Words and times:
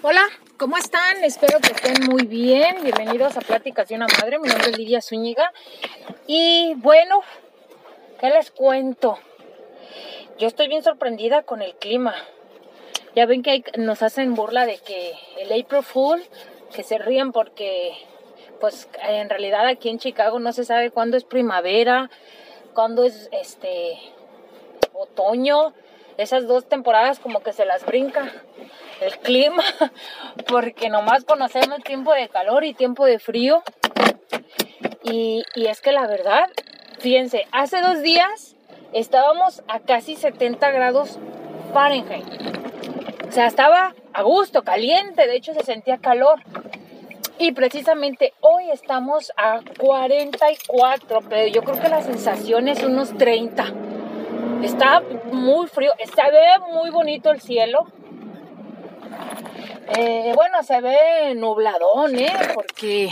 Hola, 0.00 0.22
¿cómo 0.58 0.76
están? 0.76 1.24
Espero 1.24 1.58
que 1.58 1.72
estén 1.72 2.06
muy 2.08 2.24
bien. 2.24 2.84
Bienvenidos 2.84 3.36
a 3.36 3.40
Pláticas 3.40 3.88
de 3.88 3.96
una 3.96 4.06
Madre. 4.06 4.38
Mi 4.38 4.46
nombre 4.46 4.70
es 4.70 4.78
Lidia 4.78 5.02
Zúñiga. 5.02 5.52
Y 6.28 6.74
bueno, 6.76 7.22
¿qué 8.20 8.30
les 8.30 8.52
cuento? 8.52 9.18
Yo 10.38 10.46
estoy 10.46 10.68
bien 10.68 10.84
sorprendida 10.84 11.42
con 11.42 11.62
el 11.62 11.74
clima. 11.74 12.14
Ya 13.16 13.26
ven 13.26 13.42
que 13.42 13.64
nos 13.76 14.02
hacen 14.02 14.36
burla 14.36 14.66
de 14.66 14.78
que 14.78 15.14
el 15.38 15.60
April 15.60 15.82
Fool, 15.82 16.22
que 16.72 16.84
se 16.84 16.98
ríen 16.98 17.32
porque, 17.32 17.92
pues 18.60 18.88
en 19.02 19.28
realidad 19.28 19.66
aquí 19.66 19.88
en 19.88 19.98
Chicago 19.98 20.38
no 20.38 20.52
se 20.52 20.62
sabe 20.62 20.92
cuándo 20.92 21.16
es 21.16 21.24
primavera, 21.24 22.08
cuándo 22.72 23.02
es 23.02 23.28
este 23.32 23.98
otoño. 24.92 25.74
Esas 26.18 26.46
dos 26.46 26.68
temporadas 26.68 27.18
como 27.18 27.42
que 27.42 27.52
se 27.52 27.64
las 27.64 27.84
brinca 27.84 28.32
el 29.00 29.18
clima, 29.18 29.62
porque 30.46 30.88
nomás 30.88 31.24
conocemos 31.24 31.82
tiempo 31.82 32.12
de 32.12 32.28
calor 32.28 32.64
y 32.64 32.74
tiempo 32.74 33.04
de 33.04 33.18
frío. 33.18 33.62
Y, 35.02 35.44
y 35.54 35.66
es 35.66 35.80
que 35.80 35.92
la 35.92 36.06
verdad, 36.06 36.48
fíjense, 36.98 37.46
hace 37.52 37.80
dos 37.80 38.02
días 38.02 38.56
estábamos 38.92 39.62
a 39.68 39.80
casi 39.80 40.16
70 40.16 40.70
grados 40.70 41.18
Fahrenheit. 41.72 42.26
O 43.28 43.32
sea, 43.32 43.46
estaba 43.46 43.94
a 44.12 44.22
gusto, 44.22 44.62
caliente, 44.62 45.26
de 45.26 45.36
hecho 45.36 45.52
se 45.52 45.62
sentía 45.64 45.98
calor. 45.98 46.40
Y 47.38 47.52
precisamente 47.52 48.32
hoy 48.40 48.70
estamos 48.70 49.32
a 49.36 49.60
44, 49.78 51.20
pero 51.28 51.46
yo 51.46 51.62
creo 51.62 51.80
que 51.80 51.88
la 51.88 52.02
sensación 52.02 52.66
es 52.66 52.82
unos 52.82 53.16
30. 53.16 53.64
Está 54.62 55.02
muy 55.30 55.68
frío, 55.68 55.92
se 55.98 56.30
ve 56.32 56.46
muy 56.72 56.90
bonito 56.90 57.30
el 57.30 57.40
cielo, 57.40 57.86
eh, 59.96 60.32
bueno, 60.34 60.62
se 60.62 60.80
ve 60.80 61.34
nubladón, 61.34 62.18
¿eh? 62.18 62.32
Porque 62.54 63.10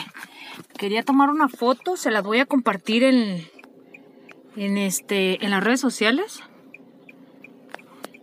quería 0.79 1.03
tomar 1.03 1.31
una 1.31 1.49
foto, 1.49 1.97
se 1.97 2.11
las 2.11 2.23
voy 2.23 2.41
a 2.41 2.47
compartir 2.47 3.05
en, 3.05 3.49
en, 4.57 4.79
este, 4.79 5.45
en 5.45 5.51
las 5.51 5.65
redes 5.65 5.81
sociales. 5.81 6.43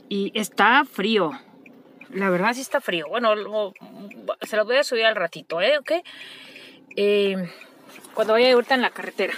Y 0.10 0.32
está 0.40 0.84
frío. 0.86 1.32
La 2.10 2.30
verdad 2.30 2.54
sí 2.54 2.62
está 2.62 2.80
frío. 2.80 3.08
Bueno, 3.10 3.34
se 4.42 4.56
las 4.56 4.66
voy 4.66 4.78
a 4.78 4.84
subir 4.84 5.06
al 5.06 5.16
ratito, 5.16 5.62
¿eh? 5.62 5.80
¿Ok? 5.80 5.92
Eh, 6.96 7.36
cuando 8.14 8.34
vaya 8.34 8.54
ahorita 8.54 8.76
en 8.76 8.82
la 8.82 8.92
carretera. 8.92 9.34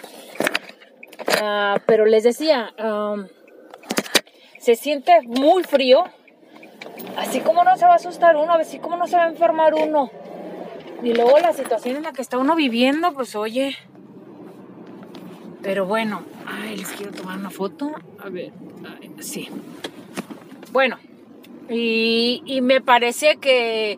Ah, 1.42 1.80
pero 1.86 2.06
les 2.06 2.24
decía, 2.24 2.74
se 4.60 4.76
siente 4.76 5.22
muy 5.24 5.64
frío 5.64 6.04
Así 7.18 7.40
como 7.42 7.64
no 7.64 7.78
se 7.78 7.86
va 7.86 7.94
a 7.94 7.96
asustar 7.96 8.36
uno, 8.36 8.54
así 8.54 8.80
como 8.80 8.98
no 8.98 9.08
se 9.08 9.16
va 9.16 9.26
a 9.26 9.30
enfermar 9.30 9.74
uno. 9.74 10.12
Y 11.04 11.14
luego 11.14 11.38
la 11.40 11.54
situación 11.54 11.98
en 11.98 12.04
la 12.04 12.14
que 12.14 12.22
está 12.22 12.38
uno 12.38 12.56
viviendo, 12.56 13.14
pues 13.14 13.36
oye. 13.36 13.78
Pero 15.62 15.86
bueno, 15.86 16.24
ay, 16.48 16.78
les 16.78 16.92
quiero 16.92 17.12
tomar 17.12 17.38
una 17.38 17.50
foto. 17.50 17.92
A 18.24 18.30
ver, 18.30 18.52
sí. 19.20 19.50
Bueno, 20.72 20.98
y, 21.70 22.44
y, 22.46 22.62
me 22.62 22.82
parece 22.82 23.38
que 23.38 23.98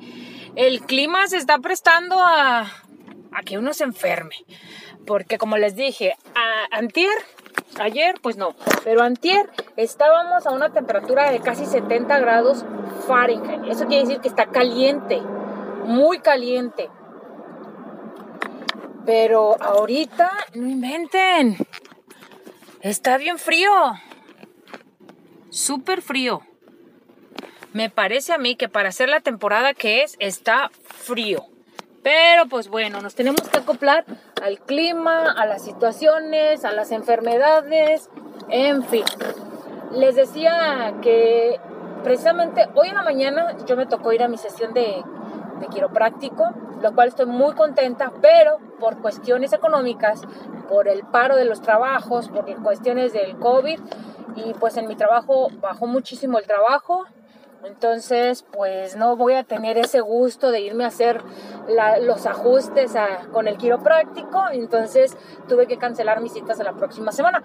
el 0.55 0.81
clima 0.81 1.27
se 1.27 1.38
está 1.38 1.59
prestando 1.59 2.19
a, 2.19 2.61
a 2.61 3.41
que 3.43 3.58
uno 3.58 3.73
se 3.73 3.83
enferme. 3.83 4.35
Porque 5.05 5.38
como 5.38 5.58
les 5.58 5.75
dije, 5.75 6.13
a, 6.35 6.77
antier 6.77 7.11
Ayer, 7.80 8.15
pues 8.21 8.38
no, 8.38 8.55
pero 8.83 9.03
antier 9.03 9.49
estábamos 9.75 10.47
a 10.47 10.52
una 10.52 10.71
temperatura 10.71 11.31
de 11.31 11.39
casi 11.39 11.65
70 11.65 12.17
grados 12.19 12.65
Fahrenheit. 13.08 13.63
Eso 13.69 13.88
quiere 13.88 14.03
decir 14.03 14.19
que 14.19 14.27
está 14.27 14.47
caliente, 14.47 15.22
muy 15.86 16.19
caliente. 16.19 16.89
Pero 19.05 19.55
ahorita, 19.61 20.30
no 20.54 20.67
inventen, 20.67 21.58
está 22.82 23.17
bien 23.17 23.37
frío, 23.37 23.71
súper 25.49 26.02
frío. 26.02 26.42
Me 27.73 27.89
parece 27.89 28.33
a 28.33 28.37
mí 28.37 28.55
que 28.55 28.67
para 28.67 28.89
hacer 28.89 29.08
la 29.08 29.21
temporada 29.21 29.73
que 29.73 30.03
es, 30.03 30.17
está 30.20 30.71
frío. 30.83 31.45
Pero 32.03 32.48
pues 32.48 32.70
bueno, 32.70 33.02
nos 33.02 33.15
tenemos 33.15 33.42
que 33.49 33.58
acoplar 33.58 34.05
al 34.42 34.59
clima, 34.59 35.32
a 35.32 35.45
las 35.45 35.64
situaciones, 35.64 36.65
a 36.65 36.71
las 36.71 36.92
enfermedades, 36.92 38.09
en 38.49 38.83
fin. 38.83 39.03
Les 39.92 40.15
decía 40.15 40.95
que 41.02 41.59
precisamente 42.03 42.67
hoy 42.75 42.89
en 42.89 42.95
la 42.95 43.03
mañana 43.03 43.55
yo 43.65 43.75
me 43.75 43.85
tocó 43.85 44.13
ir 44.13 44.23
a 44.23 44.27
mi 44.27 44.37
sesión 44.37 44.73
de, 44.73 45.03
de 45.59 45.67
quiropráctico, 45.67 46.45
lo 46.81 46.93
cual 46.93 47.09
estoy 47.09 47.25
muy 47.25 47.53
contenta, 47.53 48.11
pero 48.21 48.58
por 48.80 48.97
cuestiones 49.02 49.53
económicas, 49.53 50.21
por 50.69 50.87
el 50.87 51.03
paro 51.03 51.35
de 51.35 51.45
los 51.45 51.61
trabajos, 51.61 52.30
por 52.30 52.45
cuestiones 52.61 53.13
del 53.13 53.37
COVID, 53.37 53.80
y 54.35 54.53
pues 54.53 54.77
en 54.77 54.87
mi 54.87 54.95
trabajo 54.95 55.47
bajó 55.61 55.87
muchísimo 55.87 56.37
el 56.37 56.45
trabajo, 56.45 57.05
entonces, 57.63 58.43
pues 58.43 58.95
no 58.95 59.15
voy 59.15 59.33
a 59.33 59.43
tener 59.43 59.77
ese 59.77 59.99
gusto 59.99 60.52
de 60.52 60.61
irme 60.61 60.83
a 60.83 60.87
hacer 60.87 61.21
los 62.02 62.25
ajustes 62.25 62.93
con 63.31 63.47
el 63.47 63.58
quiropráctico. 63.58 64.45
Entonces, 64.52 65.17
tuve 65.47 65.67
que 65.67 65.77
cancelar 65.77 66.21
mis 66.21 66.33
citas 66.33 66.59
a 66.59 66.64
la 66.64 66.73
próxima 66.73 67.11
semana. 67.11 67.43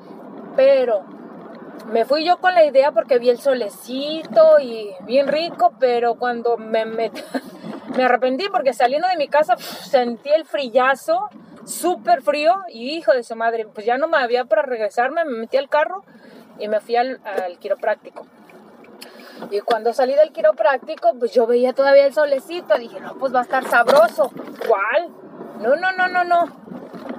Pero 0.55 1.03
me 1.91 2.05
fui 2.05 2.25
yo 2.25 2.39
con 2.39 2.55
la 2.55 2.65
idea 2.65 2.93
porque 2.93 3.19
vi 3.19 3.31
el 3.31 3.39
solecito 3.39 4.59
y 4.61 4.91
bien 5.03 5.29
rico, 5.29 5.73
pero 5.79 6.15
cuando 6.15 6.57
me, 6.57 6.85
me, 6.87 7.11
me 7.97 8.05
arrepentí 8.05 8.49
porque 8.49 8.73
saliendo 8.73 9.09
de 9.09 9.17
mi 9.17 9.29
casa 9.29 9.57
sentí 9.57 10.31
el 10.31 10.45
frillazo, 10.45 11.29
súper 11.65 12.23
frío, 12.23 12.57
y 12.69 12.91
hijo 12.97 13.13
de 13.13 13.23
su 13.23 13.37
madre, 13.37 13.67
pues 13.67 13.87
ya 13.87 13.99
no 13.99 14.09
me 14.09 14.19
había 14.19 14.45
para 14.45 14.63
regresarme, 14.63 15.25
me 15.25 15.39
metí 15.39 15.57
al 15.57 15.69
carro 15.69 16.03
y 16.59 16.69
me 16.69 16.81
fui 16.81 16.97
al, 16.97 17.21
al 17.25 17.59
quiropráctico. 17.59 18.27
Y 19.51 19.61
cuando 19.61 19.93
salí 19.93 20.15
del 20.15 20.33
quiropráctico, 20.33 21.15
pues 21.19 21.33
yo 21.33 21.47
veía 21.47 21.73
todavía 21.73 22.07
el 22.07 22.15
solecito. 22.15 22.79
Dije, 22.79 23.01
no, 23.01 23.15
pues 23.17 23.35
va 23.35 23.41
a 23.41 23.43
estar 23.43 23.67
sabroso. 23.69 24.31
¿Cuál? 24.69 25.09
No, 25.61 25.75
no, 25.77 25.93
no, 25.93 26.09
no, 26.09 26.25
no. 26.25 26.47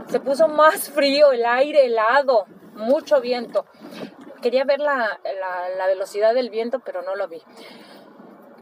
Se 0.07 0.19
puso 0.19 0.47
más 0.47 0.89
frío, 0.89 1.31
el 1.31 1.45
aire 1.45 1.85
helado, 1.85 2.45
mucho 2.75 3.19
viento. 3.19 3.65
Quería 4.43 4.63
ver 4.63 4.79
la, 4.79 5.19
la, 5.77 5.87
velocidad 5.87 6.35
del 6.35 6.51
viento, 6.51 6.79
pero 6.79 7.01
no 7.01 7.15
lo 7.15 7.27
vi. 7.27 7.41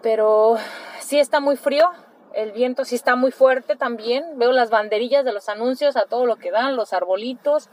Pero 0.02 0.58
sí 1.00 1.20
está 1.20 1.42
muy 1.42 1.58
frío, 1.58 1.92
el 2.34 2.54
viento 2.54 2.86
sí 2.86 2.96
está 2.96 3.18
muy 3.18 3.32
fuerte 3.32 3.76
también. 3.76 4.38
Veo 4.38 4.54
las 4.54 4.70
banderillas 4.70 5.26
de 5.26 5.34
los 5.34 5.50
anuncios 5.50 5.98
a 5.98 6.06
todo 6.06 6.26
lo 6.26 6.38
que 6.38 6.52
dan, 6.52 6.78
los 6.78 6.94
arbolitos. 6.94 7.70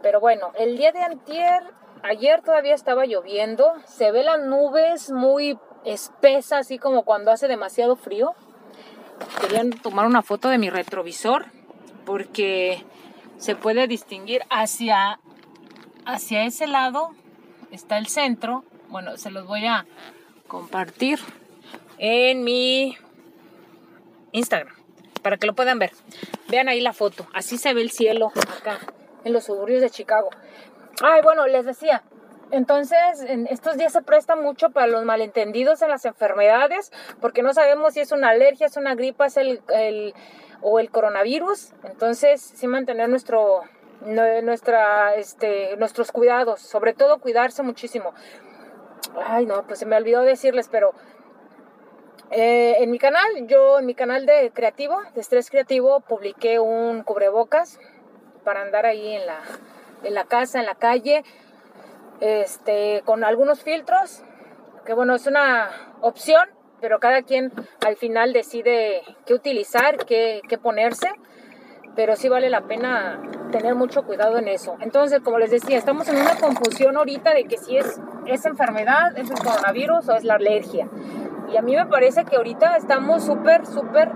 Pero 0.00 0.20
bueno, 0.20 0.52
el 0.56 0.78
día 0.78 0.92
de 0.92 1.02
antier 1.02 1.62
Ayer 2.02 2.40
todavía 2.40 2.74
estaba 2.74 3.04
lloviendo, 3.04 3.74
se 3.84 4.10
ve 4.10 4.22
las 4.22 4.40
nubes 4.40 5.10
muy 5.10 5.58
espesas, 5.84 6.60
así 6.60 6.78
como 6.78 7.02
cuando 7.02 7.30
hace 7.30 7.46
demasiado 7.46 7.94
frío. 7.96 8.34
Querían 9.40 9.70
tomar 9.70 10.06
una 10.06 10.22
foto 10.22 10.48
de 10.48 10.56
mi 10.56 10.70
retrovisor 10.70 11.46
porque 12.06 12.82
se 13.36 13.54
puede 13.54 13.86
distinguir 13.86 14.42
hacia, 14.48 15.19
hacia 16.12 16.44
ese 16.44 16.66
lado 16.66 17.10
está 17.70 17.98
el 17.98 18.06
centro. 18.06 18.64
Bueno, 18.88 19.16
se 19.16 19.30
los 19.30 19.46
voy 19.46 19.66
a 19.66 19.86
compartir 20.46 21.18
en 21.98 22.44
mi 22.44 22.96
Instagram 24.32 24.74
para 25.22 25.36
que 25.36 25.46
lo 25.46 25.54
puedan 25.54 25.78
ver. 25.78 25.92
Vean 26.48 26.68
ahí 26.68 26.80
la 26.80 26.92
foto. 26.92 27.26
Así 27.32 27.58
se 27.58 27.74
ve 27.74 27.82
el 27.82 27.90
cielo 27.90 28.32
acá 28.58 28.78
en 29.24 29.32
los 29.32 29.44
suburbios 29.44 29.80
de 29.80 29.90
Chicago. 29.90 30.30
Ay, 31.02 31.22
bueno, 31.22 31.46
les 31.46 31.64
decía, 31.64 32.02
entonces, 32.50 32.98
en 33.26 33.46
estos 33.46 33.76
días 33.76 33.92
se 33.92 34.02
presta 34.02 34.34
mucho 34.34 34.70
para 34.70 34.86
los 34.86 35.04
malentendidos 35.04 35.82
en 35.82 35.88
las 35.88 36.04
enfermedades, 36.04 36.92
porque 37.20 37.42
no 37.42 37.54
sabemos 37.54 37.94
si 37.94 38.00
es 38.00 38.12
una 38.12 38.30
alergia, 38.30 38.66
es 38.66 38.76
una 38.76 38.94
gripa, 38.94 39.26
es 39.26 39.36
el, 39.36 39.62
o 40.60 40.80
el 40.80 40.90
coronavirus. 40.90 41.72
Entonces, 41.84 42.40
sí 42.40 42.66
mantener 42.66 43.08
nuestro, 43.08 43.62
nuestra, 44.02 45.14
este, 45.16 45.76
nuestros 45.76 46.12
cuidados, 46.12 46.60
sobre 46.60 46.94
todo 46.94 47.20
cuidarse 47.20 47.62
muchísimo. 47.62 48.12
Ay, 49.26 49.46
no, 49.46 49.66
pues 49.66 49.78
se 49.78 49.86
me 49.86 49.96
olvidó 49.96 50.22
decirles, 50.22 50.68
pero 50.70 50.92
eh, 52.30 52.76
en 52.78 52.90
mi 52.90 52.98
canal, 52.98 53.28
yo 53.46 53.78
en 53.78 53.86
mi 53.86 53.94
canal 53.94 54.26
de 54.26 54.50
creativo, 54.52 55.00
de 55.14 55.20
estrés 55.20 55.50
creativo, 55.50 56.00
publiqué 56.00 56.60
un 56.60 57.02
cubrebocas 57.02 57.78
para 58.44 58.62
andar 58.62 58.86
ahí 58.86 59.16
en 59.16 59.26
la 59.26 59.40
en 60.02 60.14
la 60.14 60.24
casa, 60.24 60.60
en 60.60 60.66
la 60.66 60.74
calle, 60.74 61.24
este, 62.20 63.02
con 63.04 63.24
algunos 63.24 63.62
filtros, 63.62 64.22
que 64.84 64.94
bueno, 64.94 65.14
es 65.14 65.26
una 65.26 65.70
opción, 66.00 66.48
pero 66.80 66.98
cada 67.00 67.22
quien 67.22 67.52
al 67.86 67.96
final 67.96 68.32
decide 68.32 69.02
qué 69.26 69.34
utilizar, 69.34 70.04
qué, 70.06 70.40
qué 70.48 70.58
ponerse, 70.58 71.10
pero 71.94 72.16
sí 72.16 72.28
vale 72.28 72.50
la 72.50 72.62
pena 72.62 73.20
tener 73.50 73.74
mucho 73.74 74.02
cuidado 74.04 74.38
en 74.38 74.48
eso. 74.48 74.76
Entonces, 74.80 75.20
como 75.20 75.38
les 75.38 75.50
decía, 75.50 75.76
estamos 75.76 76.08
en 76.08 76.16
una 76.16 76.36
confusión 76.36 76.96
ahorita 76.96 77.34
de 77.34 77.44
que 77.44 77.58
si 77.58 77.76
es, 77.76 78.00
es 78.26 78.44
enfermedad, 78.46 79.16
es 79.16 79.30
el 79.30 79.38
coronavirus 79.38 80.08
o 80.08 80.14
es 80.14 80.24
la 80.24 80.34
alergia. 80.34 80.88
Y 81.52 81.56
a 81.56 81.62
mí 81.62 81.74
me 81.74 81.86
parece 81.86 82.24
que 82.24 82.36
ahorita 82.36 82.76
estamos 82.76 83.24
súper, 83.24 83.66
súper, 83.66 84.10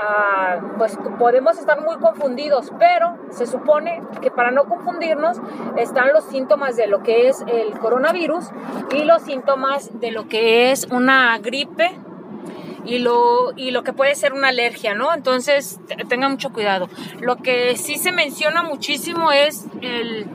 ah, 0.00 0.60
pues 0.78 0.96
podemos 1.18 1.58
estar 1.58 1.80
muy 1.82 1.96
confundidos, 1.96 2.72
pero 2.78 3.16
se 3.30 3.46
supone 3.46 4.02
que 4.22 4.30
para 4.30 4.52
no 4.52 4.64
confundirnos 4.64 5.40
están 5.76 6.12
los 6.12 6.24
síntomas 6.24 6.76
de 6.76 6.86
lo 6.86 7.02
que 7.02 7.28
es 7.28 7.44
el 7.48 7.76
coronavirus 7.78 8.50
y 8.94 9.02
los 9.02 9.22
síntomas 9.22 9.90
de 9.98 10.12
lo 10.12 10.28
que 10.28 10.70
es 10.70 10.86
una 10.92 11.36
gripe 11.38 11.98
y 12.86 12.98
lo, 12.98 13.52
y 13.56 13.72
lo 13.72 13.82
que 13.82 13.92
puede 13.92 14.14
ser 14.14 14.32
una 14.32 14.48
alergia, 14.48 14.94
¿no? 14.94 15.12
Entonces, 15.12 15.80
tenga 16.08 16.28
mucho 16.28 16.52
cuidado. 16.52 16.88
Lo 17.20 17.36
que 17.36 17.76
sí 17.76 17.96
se 17.96 18.12
menciona 18.12 18.62
muchísimo 18.62 19.32
es 19.32 19.66
el 19.82 20.26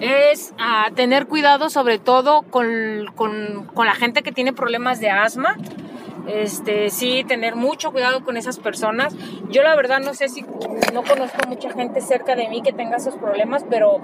es 0.00 0.52
a 0.58 0.90
tener 0.94 1.26
cuidado 1.26 1.70
sobre 1.70 1.98
todo 1.98 2.42
con, 2.42 3.06
con, 3.14 3.70
con, 3.72 3.86
la 3.86 3.94
gente 3.94 4.22
que 4.22 4.32
tiene 4.32 4.52
problemas 4.52 5.00
de 5.00 5.08
asma. 5.10 5.56
Este, 6.26 6.90
sí, 6.90 7.24
tener 7.26 7.54
mucho 7.54 7.90
cuidado 7.90 8.24
con 8.24 8.36
esas 8.36 8.58
personas. 8.58 9.14
Yo 9.50 9.62
la 9.62 9.74
verdad 9.76 10.00
no 10.00 10.14
sé 10.14 10.28
si 10.28 10.42
no 10.92 11.02
conozco 11.02 11.48
mucha 11.48 11.70
gente 11.70 12.00
cerca 12.00 12.34
de 12.36 12.48
mí 12.48 12.62
que 12.62 12.72
tenga 12.72 12.96
esos 12.96 13.14
problemas, 13.14 13.64
pero 13.68 14.00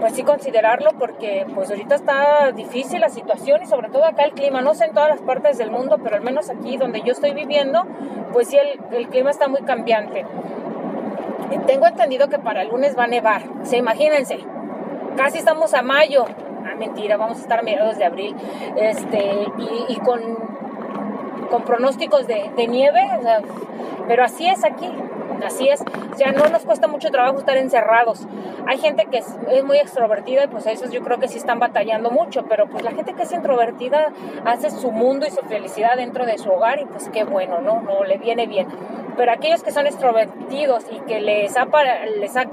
pues 0.00 0.14
sí 0.14 0.22
considerarlo 0.22 0.92
porque 0.98 1.46
pues 1.54 1.70
ahorita 1.70 1.94
está 1.94 2.52
difícil 2.52 3.00
la 3.00 3.08
situación 3.08 3.62
y 3.62 3.66
sobre 3.66 3.88
todo 3.88 4.04
acá 4.04 4.24
el 4.24 4.32
clima, 4.32 4.60
no 4.62 4.74
sé 4.74 4.86
en 4.86 4.92
todas 4.92 5.10
las 5.10 5.20
partes 5.20 5.58
del 5.58 5.70
mundo, 5.70 5.98
pero 6.02 6.16
al 6.16 6.22
menos 6.22 6.50
aquí 6.50 6.76
donde 6.76 7.02
yo 7.02 7.12
estoy 7.12 7.32
viviendo, 7.34 7.84
pues 8.32 8.48
sí 8.48 8.56
el, 8.56 8.80
el 8.94 9.08
clima 9.08 9.30
está 9.30 9.48
muy 9.48 9.62
cambiante. 9.62 10.24
Tengo 11.66 11.86
entendido 11.86 12.28
que 12.28 12.38
para 12.38 12.62
el 12.62 12.68
lunes 12.68 12.96
va 12.98 13.04
a 13.04 13.06
nevar, 13.06 13.42
se 13.62 13.76
imagínense, 13.76 14.38
casi 15.16 15.38
estamos 15.38 15.74
a 15.74 15.82
mayo. 15.82 16.24
Ah, 16.66 16.74
mentira, 16.76 17.16
vamos 17.16 17.38
a 17.38 17.40
estar 17.42 17.60
a 17.60 17.62
mediados 17.62 17.98
de 17.98 18.04
abril. 18.04 18.34
Este, 18.76 19.46
y, 19.88 19.96
con, 19.96 20.20
con 21.50 21.62
pronósticos 21.62 22.26
de, 22.26 22.66
nieve, 22.68 23.02
pero 24.08 24.24
así 24.24 24.48
es 24.48 24.64
aquí. 24.64 24.90
Así 25.42 25.68
es, 25.68 25.82
o 25.82 26.16
sea, 26.16 26.32
no 26.32 26.48
nos 26.48 26.64
cuesta 26.64 26.86
mucho 26.86 27.10
trabajo 27.10 27.38
estar 27.38 27.56
encerrados. 27.56 28.26
Hay 28.66 28.78
gente 28.78 29.06
que 29.06 29.18
es, 29.18 29.64
muy 29.64 29.78
extrovertida 29.78 30.44
y 30.44 30.48
pues 30.48 30.66
a 30.66 30.72
esos 30.72 30.90
yo 30.90 31.02
creo 31.02 31.18
que 31.18 31.28
sí 31.28 31.38
están 31.38 31.58
batallando 31.58 32.10
mucho, 32.10 32.44
pero 32.48 32.66
pues 32.66 32.82
la 32.82 32.92
gente 32.92 33.14
que 33.14 33.22
es 33.24 33.32
introvertida 33.32 34.12
hace 34.44 34.70
su 34.70 34.90
mundo 34.90 35.26
y 35.26 35.30
su 35.30 35.42
felicidad 35.42 35.96
dentro 35.96 36.26
de 36.26 36.38
su 36.38 36.50
hogar 36.50 36.80
y 36.80 36.86
pues 36.86 37.08
qué 37.10 37.24
bueno, 37.24 37.60
¿no? 37.60 37.80
No 37.80 38.04
le 38.04 38.18
viene 38.18 38.46
bien. 38.46 38.68
Pero 39.16 39.32
aquellos 39.32 39.62
que 39.62 39.70
son 39.70 39.86
extrovertidos 39.86 40.84
y 40.90 41.00
que 41.00 41.20
les 41.20 41.56
ha, 41.56 41.66
les 42.18 42.36
ha 42.36 42.46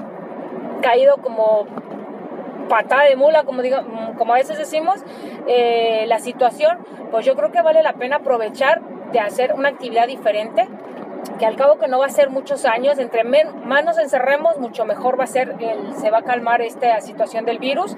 caído 0.80 1.16
como 1.16 1.66
patada 2.68 3.04
de 3.04 3.16
mula, 3.16 3.44
como, 3.44 3.62
digo, 3.62 3.78
como 4.16 4.32
a 4.34 4.36
veces 4.36 4.58
decimos, 4.58 5.00
eh, 5.46 6.04
la 6.06 6.18
situación, 6.20 6.78
pues 7.10 7.26
yo 7.26 7.36
creo 7.36 7.52
que 7.52 7.60
vale 7.62 7.82
la 7.82 7.94
pena 7.94 8.16
aprovechar 8.16 8.80
de 9.12 9.20
hacer 9.20 9.52
una 9.54 9.68
actividad 9.68 10.06
diferente, 10.06 10.66
que 11.38 11.46
al 11.46 11.56
cabo 11.56 11.78
que 11.78 11.88
no 11.88 11.98
va 11.98 12.06
a 12.06 12.10
ser 12.10 12.30
muchos 12.30 12.64
años, 12.64 12.98
entre 12.98 13.24
más 13.24 13.84
nos 13.84 13.98
encerremos, 13.98 14.58
mucho 14.58 14.84
mejor 14.84 15.18
va 15.18 15.24
a 15.24 15.28
ser, 15.28 15.54
el, 15.60 15.94
se 15.96 16.10
va 16.10 16.18
a 16.18 16.22
calmar 16.22 16.62
esta 16.62 17.00
situación 17.00 17.44
del 17.44 17.58
virus. 17.58 17.96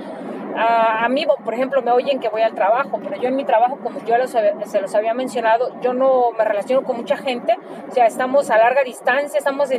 A, 0.57 1.09
mí, 1.09 1.27
por 1.45 1.53
ejemplo, 1.53 1.83
me 1.83 1.91
oyen 1.91 2.21
que 2.21 2.29
voy 2.29 2.43
al 2.43 2.55
trabajo, 2.55 3.01
pero 3.03 3.21
yo 3.21 3.29
en 3.29 3.35
mi 3.35 3.45
trabajo, 3.45 3.77
como 3.83 3.99
yo 4.05 4.15
se 4.29 4.81
los 4.81 4.95
había 4.95 5.13
mencionado, 5.13 5.73
yo 5.81 5.95
no 5.95 6.31
me 6.39 6.45
relaciono 6.45 6.87
con 6.87 6.97
mucha 6.97 7.17
gente, 7.17 7.57
o 7.89 7.93
sea, 7.93 8.07
estamos 8.07 8.51
a 8.51 8.59
larga 8.59 8.85
distancia, 8.85 9.37
estamos 9.37 9.71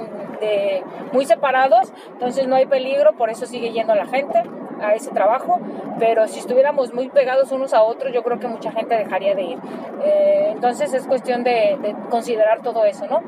muy 1.13 1.25
separados, 1.25 1.93
entonces 2.11 2.47
no 2.47 2.57
hay 2.57 2.65
peligro, 2.65 3.13
por 3.13 3.29
eso 3.29 3.45
sigue 3.45 3.71
yendo 3.71 3.95
la 3.95 4.05
gente 4.05 4.43
a 4.81 4.93
ese 4.93 5.11
trabajo, 5.11 5.59
pero 5.99 6.27
si 6.27 6.39
estuviéramos 6.39 6.93
muy 6.93 7.09
pegados 7.09 7.51
unos 7.51 7.73
a 7.73 7.83
otros, 7.83 8.13
yo 8.13 8.23
creo 8.23 8.39
que 8.39 8.47
mucha 8.47 8.71
gente 8.71 8.95
dejaría 8.95 9.33
de 9.35 9.43
ir. 9.43 9.59
Eh, 10.03 10.49
entonces 10.51 10.93
es 10.93 11.07
cuestión 11.07 11.43
de, 11.43 11.77
de 11.81 11.95
considerar 12.09 12.61
todo 12.61 12.83
eso, 12.85 13.07
¿no? 13.07 13.23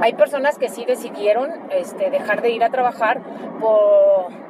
Hay 0.00 0.14
personas 0.14 0.58
que 0.58 0.68
sí 0.68 0.84
decidieron 0.84 1.50
este, 1.70 2.10
dejar 2.10 2.42
de 2.42 2.50
ir 2.50 2.64
a 2.64 2.70
trabajar 2.70 3.20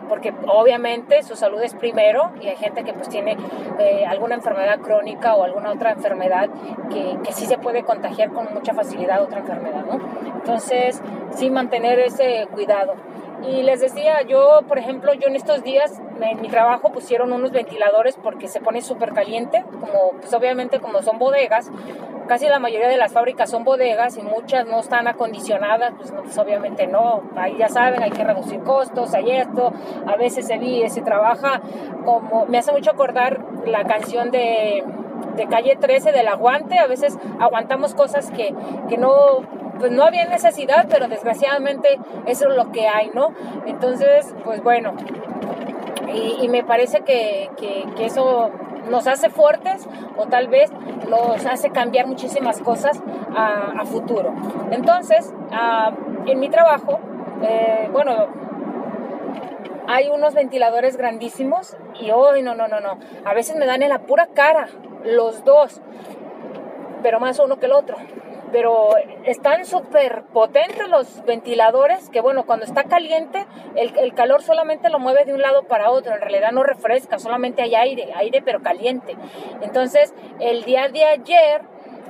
porque 0.08 0.32
obviamente 0.46 1.22
su 1.22 1.36
salud 1.36 1.62
es 1.62 1.74
primero 1.74 2.32
y 2.40 2.48
hay 2.48 2.56
gente 2.56 2.84
que 2.84 2.92
pues 2.92 3.08
tiene 3.08 3.36
eh, 3.78 4.04
alguna 4.06 4.34
enfermedad 4.34 4.80
crónica 4.80 5.34
o 5.34 5.44
alguna 5.44 5.70
otra 5.72 5.92
enfermedad 5.92 6.48
que, 6.90 7.18
que, 7.24 7.32
sí 7.32 7.46
se 7.46 7.58
puede 7.58 7.82
contagiar 7.82 8.30
con 8.30 8.52
mucha 8.52 8.74
facilidad 8.74 9.22
otra 9.22 9.38
enfermedad, 9.38 9.84
¿no? 9.86 10.00
Entonces, 10.34 11.00
sí 11.30 11.50
mantener 11.50 11.98
ese 11.98 12.46
cuidado. 12.52 12.94
Y 13.48 13.62
les 13.62 13.80
decía, 13.80 14.22
yo, 14.22 14.60
por 14.68 14.78
ejemplo, 14.78 15.14
yo 15.14 15.28
en 15.28 15.36
estos 15.36 15.62
días 15.62 16.00
en 16.20 16.40
mi 16.40 16.48
trabajo 16.48 16.92
pusieron 16.92 17.32
unos 17.32 17.50
ventiladores 17.50 18.16
porque 18.16 18.48
se 18.48 18.60
pone 18.60 18.82
súper 18.82 19.12
caliente, 19.12 19.64
como 19.80 20.12
pues 20.20 20.32
obviamente 20.32 20.78
como 20.78 21.02
son 21.02 21.18
bodegas, 21.18 21.70
casi 22.32 22.48
la 22.48 22.58
mayoría 22.58 22.88
de 22.88 22.96
las 22.96 23.12
fábricas 23.12 23.50
son 23.50 23.62
bodegas 23.62 24.16
y 24.16 24.22
muchas 24.22 24.64
no 24.66 24.80
están 24.80 25.06
acondicionadas, 25.06 25.92
pues, 25.98 26.14
pues 26.16 26.38
obviamente 26.38 26.86
no, 26.86 27.20
ahí 27.36 27.58
ya 27.58 27.68
saben, 27.68 28.02
hay 28.02 28.10
que 28.10 28.24
reducir 28.24 28.60
costos, 28.60 29.12
hay 29.12 29.32
esto, 29.32 29.70
a 30.06 30.16
veces 30.16 30.46
se, 30.46 30.56
vi, 30.56 30.88
se 30.88 31.02
trabaja 31.02 31.60
como, 32.06 32.46
me 32.46 32.56
hace 32.56 32.72
mucho 32.72 32.92
acordar 32.92 33.44
la 33.66 33.84
canción 33.84 34.30
de, 34.30 34.82
de 35.36 35.46
Calle 35.46 35.76
13 35.76 36.12
del 36.12 36.26
aguante, 36.26 36.78
a 36.78 36.86
veces 36.86 37.18
aguantamos 37.38 37.94
cosas 37.94 38.30
que, 38.30 38.54
que 38.88 38.96
no 38.96 39.12
pues 39.78 39.92
no 39.92 40.02
había 40.02 40.24
necesidad, 40.24 40.86
pero 40.88 41.08
desgraciadamente 41.08 41.98
eso 42.24 42.48
es 42.48 42.56
lo 42.56 42.72
que 42.72 42.88
hay, 42.88 43.10
¿no? 43.12 43.34
Entonces, 43.66 44.34
pues 44.42 44.62
bueno, 44.62 44.94
y, 46.14 46.48
me 46.48 46.64
parece 46.64 47.00
que, 47.00 47.50
que, 47.58 47.84
que, 47.94 48.06
eso 48.06 48.50
nos 48.90 49.06
hace 49.06 49.30
fuertes 49.30 49.88
o 50.16 50.26
tal 50.26 50.48
vez 50.48 50.70
nos 51.08 51.44
hace 51.46 51.70
cambiar 51.70 52.06
muchísimas 52.06 52.60
cosas 52.60 53.00
a, 53.34 53.84
futuro. 53.84 54.32
Entonces, 54.70 55.32
ah, 55.52 55.92
en 56.26 56.40
mi 56.40 56.48
trabajo, 56.48 57.00
eh, 57.42 57.88
bueno, 57.92 58.28
hay 59.86 60.08
unos 60.08 60.34
ventiladores 60.34 60.96
grandísimos 60.96 61.76
y 62.00 62.10
hoy 62.10 62.42
no, 62.42 62.54
no, 62.54 62.68
no, 62.68 62.80
no. 62.80 62.98
A 63.24 63.34
veces 63.34 63.56
me 63.56 63.66
dan 63.66 63.82
en 63.82 63.88
la 63.88 64.00
pura 64.00 64.28
cara 64.28 64.68
los 65.04 65.44
dos, 65.44 65.80
pero 67.02 67.18
más 67.20 67.38
uno 67.38 67.58
que 67.58 67.66
el 67.66 67.72
otro 67.72 67.96
pero 68.52 68.90
están 69.24 69.64
súper 69.64 70.24
potentes 70.32 70.88
los 70.88 71.24
ventiladores 71.24 72.10
que 72.10 72.20
bueno, 72.20 72.44
cuando 72.44 72.64
está 72.66 72.84
caliente 72.84 73.46
el, 73.74 73.96
el, 73.98 74.14
calor 74.14 74.42
solamente 74.42 74.90
lo 74.90 74.98
mueve 74.98 75.24
de 75.24 75.32
un 75.32 75.40
lado 75.40 75.64
para 75.64 75.90
otro, 75.90 76.14
en 76.14 76.20
realidad 76.20 76.52
no 76.52 76.62
refresca, 76.62 77.18
solamente 77.18 77.62
hay 77.62 77.74
aire, 77.74 78.12
aire 78.14 78.42
pero 78.44 78.60
caliente. 78.62 79.16
Entonces 79.62 80.14
el 80.38 80.64
día 80.64 80.88
de 80.88 81.04
ayer 81.04 81.62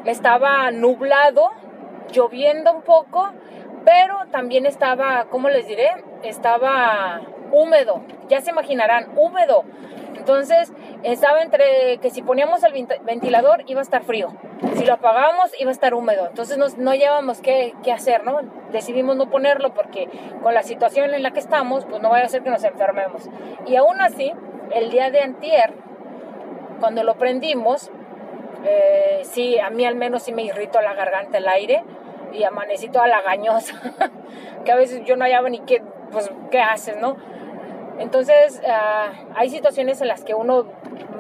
estaba 0.05 0.71
nublado, 0.73 1.51
lloviendo 2.13 2.73
un 2.73 2.83
poco, 2.83 3.31
pero 3.85 4.27
también 4.31 4.67
estaba, 4.67 5.27
¿cómo 5.31 5.49
les 5.49 5.67
diré? 5.67 5.91
Estaba 6.23 7.21
húmedo, 7.53 8.03
ya 8.29 8.41
se 8.41 8.51
imaginarán, 8.51 9.13
húmedo. 9.17 9.65
Entonces 10.23 10.73
estaba 11.03 11.43
entre 11.43 11.99
que 12.01 12.11
si 12.11 12.23
poníamos 12.23 12.63
el 12.63 12.87
ventilador 13.03 13.65
iba 13.67 13.81
a 13.81 13.83
estar 13.83 14.05
frío, 14.05 14.29
si 14.77 14.85
lo 14.85 14.93
apagábamos 14.93 15.51
iba 15.59 15.71
a 15.71 15.73
estar 15.73 15.95
húmedo, 15.95 16.29
entonces 16.29 16.59
no, 16.59 16.67
no 16.77 16.95
llevábamos 16.95 17.41
qué, 17.41 17.75
qué, 17.83 17.91
hacer, 17.91 18.23
¿no? 18.23 18.39
Decidimos 18.71 19.17
no 19.17 19.29
ponerlo 19.29 19.75
porque 19.75 20.09
con 20.41 20.55
la 20.55 20.63
situación 20.63 21.13
en 21.13 21.25
la 21.25 21.33
que 21.33 21.41
estamos, 21.41 21.87
pues 21.87 22.01
no 22.01 22.09
vaya 22.09 22.27
a 22.27 22.29
ser 22.29 22.45
que 22.45 22.51
nos 22.51 22.63
enfermemos. 22.63 23.29
Y 23.67 23.75
aún 23.75 24.01
así, 24.01 24.33
el 24.73 24.91
día 24.91 25.11
de 25.11 25.23
antier, 25.23 25.75
cuando 26.79 27.03
lo 27.03 27.17
prendimos, 27.17 27.91
eh, 28.65 29.23
sí, 29.25 29.59
a 29.59 29.71
mí 29.71 29.85
al 29.85 29.97
menos 29.97 30.23
sí 30.23 30.33
me 30.33 30.45
irritó 30.45 30.81
la 30.83 30.95
garganta 30.95 31.39
el 31.39 31.49
aire 31.49 31.83
y 32.33 32.45
amanecí 32.45 32.91
toda 32.91 33.09
lagañosa, 33.09 33.75
que 34.65 34.71
a 34.71 34.77
veces 34.77 35.03
yo 35.05 35.17
no 35.17 35.25
hallaba 35.25 35.49
ni 35.49 35.59
qué, 35.63 35.83
pues, 36.13 36.31
qué 36.53 36.61
haces, 36.61 36.97
¿no? 37.01 37.17
Entonces, 37.99 38.61
ah, 38.69 39.13
hay 39.35 39.51
situaciones 39.51 40.01
en 40.01 40.09
las 40.09 40.25
que 40.25 40.35
uno 40.35 40.67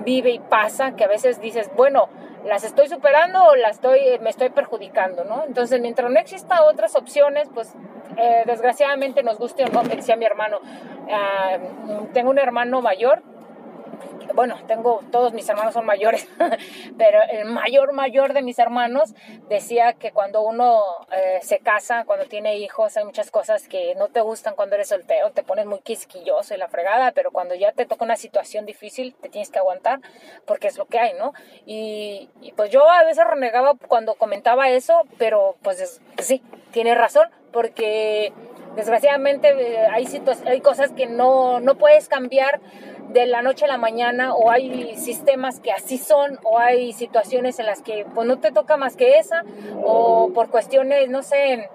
vive 0.04 0.30
y 0.30 0.38
pasa 0.38 0.92
que 0.92 1.04
a 1.04 1.08
veces 1.08 1.40
dices, 1.40 1.70
bueno, 1.76 2.08
las 2.44 2.64
estoy 2.64 2.88
superando 2.88 3.44
o 3.44 3.54
las 3.54 3.76
estoy, 3.76 4.18
me 4.20 4.30
estoy 4.30 4.50
perjudicando, 4.50 5.24
¿no? 5.24 5.44
Entonces, 5.46 5.80
mientras 5.80 6.10
no 6.10 6.18
exista 6.18 6.64
otras 6.64 6.96
opciones, 6.96 7.48
pues 7.54 7.72
eh, 8.16 8.42
desgraciadamente 8.46 9.22
nos 9.22 9.38
guste 9.38 9.64
o 9.64 9.68
no, 9.68 9.82
me 9.84 9.96
decía 9.96 10.16
mi 10.16 10.24
hermano, 10.24 10.58
ah, 11.10 11.58
tengo 12.12 12.30
un 12.30 12.38
hermano 12.38 12.82
mayor 12.82 13.22
bueno, 14.34 14.58
tengo, 14.66 15.00
todos 15.10 15.32
mis 15.32 15.48
hermanos 15.48 15.74
son 15.74 15.86
mayores, 15.86 16.28
pero 16.98 17.18
el 17.30 17.44
mayor, 17.46 17.92
mayor 17.92 18.32
de 18.32 18.42
mis 18.42 18.58
hermanos 18.58 19.14
decía 19.48 19.92
que 19.94 20.12
cuando 20.12 20.42
uno 20.42 20.82
eh, 21.12 21.38
se 21.42 21.58
casa, 21.58 22.04
cuando 22.04 22.26
tiene 22.26 22.56
hijos, 22.56 22.96
hay 22.96 23.04
muchas 23.04 23.30
cosas 23.30 23.68
que 23.68 23.94
no 23.96 24.08
te 24.08 24.20
gustan 24.20 24.54
cuando 24.54 24.74
eres 24.76 24.88
soltero, 24.88 25.30
te 25.30 25.42
pones 25.42 25.66
muy 25.66 25.80
quisquilloso 25.80 26.54
y 26.54 26.58
la 26.58 26.68
fregada, 26.68 27.12
pero 27.12 27.30
cuando 27.30 27.54
ya 27.54 27.72
te 27.72 27.86
toca 27.86 28.04
una 28.04 28.16
situación 28.16 28.66
difícil, 28.66 29.14
te 29.20 29.28
tienes 29.28 29.50
que 29.50 29.58
aguantar 29.58 30.00
porque 30.46 30.68
es 30.68 30.78
lo 30.78 30.86
que 30.86 30.98
hay, 30.98 31.14
¿no? 31.14 31.32
Y, 31.66 32.30
pues 32.56 32.70
yo 32.70 32.88
a 32.88 33.04
veces 33.04 33.24
renegaba 33.26 33.74
cuando 33.88 34.14
comentaba 34.14 34.68
eso, 34.68 35.02
pero 35.18 35.56
pues 35.62 36.00
sí, 36.18 36.42
tiene 36.70 36.94
razón, 36.94 37.28
porque 37.52 38.32
desgraciadamente 38.76 39.48
eh, 39.48 39.86
hay, 39.90 40.06
hay 40.46 40.60
cosas 40.60 40.92
que 40.92 41.06
no, 41.06 41.60
no 41.60 41.76
puedes 41.76 42.08
cambiar 42.08 42.60
de 43.12 43.26
la 43.26 43.42
noche 43.42 43.66
a 43.66 43.68
la 43.68 43.76
mañana 43.76 44.34
o 44.34 44.50
hay 44.50 44.96
sistemas 44.96 45.60
que 45.60 45.72
así 45.72 45.98
son 45.98 46.38
o 46.44 46.58
hay 46.58 46.92
situaciones 46.92 47.58
en 47.58 47.66
las 47.66 47.82
que 47.82 48.06
pues 48.14 48.26
no 48.26 48.38
te 48.38 48.52
toca 48.52 48.76
más 48.76 48.96
que 48.96 49.18
esa 49.18 49.44
o 49.84 50.30
por 50.34 50.48
cuestiones, 50.48 51.08
no 51.10 51.22
sé, 51.22 51.68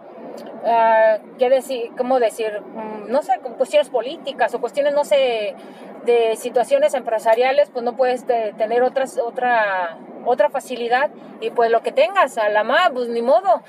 uh, 0.44 1.38
¿qué 1.38 1.50
decir? 1.50 1.92
¿Cómo 1.98 2.20
decir? 2.20 2.62
Mm, 2.62 3.12
no 3.12 3.22
sé, 3.22 3.34
cuestiones 3.58 3.90
políticas 3.90 4.54
o 4.54 4.62
cuestiones, 4.62 4.94
no 4.94 5.04
sé, 5.04 5.56
de 6.06 6.36
situaciones 6.36 6.94
empresariales, 6.94 7.70
pues 7.70 7.84
no 7.84 7.96
puedes 7.96 8.26
tener 8.26 8.84
otras, 8.84 9.18
otra 9.18 9.98
otra 10.28 10.50
facilidad 10.50 11.10
y 11.40 11.52
pues 11.52 11.72
lo 11.72 11.82
que 11.82 11.92
tengas 11.92 12.38
a 12.38 12.50
la 12.50 12.64
más, 12.64 12.90
pues 12.92 13.08
ni 13.08 13.22
modo. 13.22 13.62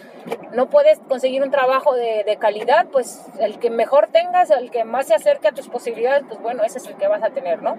No 0.52 0.68
puedes 0.68 0.98
conseguir 1.00 1.42
un 1.42 1.50
trabajo 1.50 1.94
de, 1.94 2.24
de, 2.26 2.36
calidad, 2.36 2.86
pues 2.90 3.24
el 3.38 3.58
que 3.58 3.70
mejor 3.70 4.08
tengas, 4.08 4.50
el 4.50 4.70
que 4.70 4.84
más 4.84 5.06
se 5.06 5.14
acerque 5.14 5.48
a 5.48 5.52
tus 5.52 5.68
posibilidades, 5.68 6.24
pues 6.28 6.40
bueno, 6.40 6.64
ese 6.64 6.78
es 6.78 6.86
el 6.86 6.96
que 6.96 7.06
vas 7.06 7.22
a 7.22 7.30
tener, 7.30 7.62
¿no? 7.62 7.76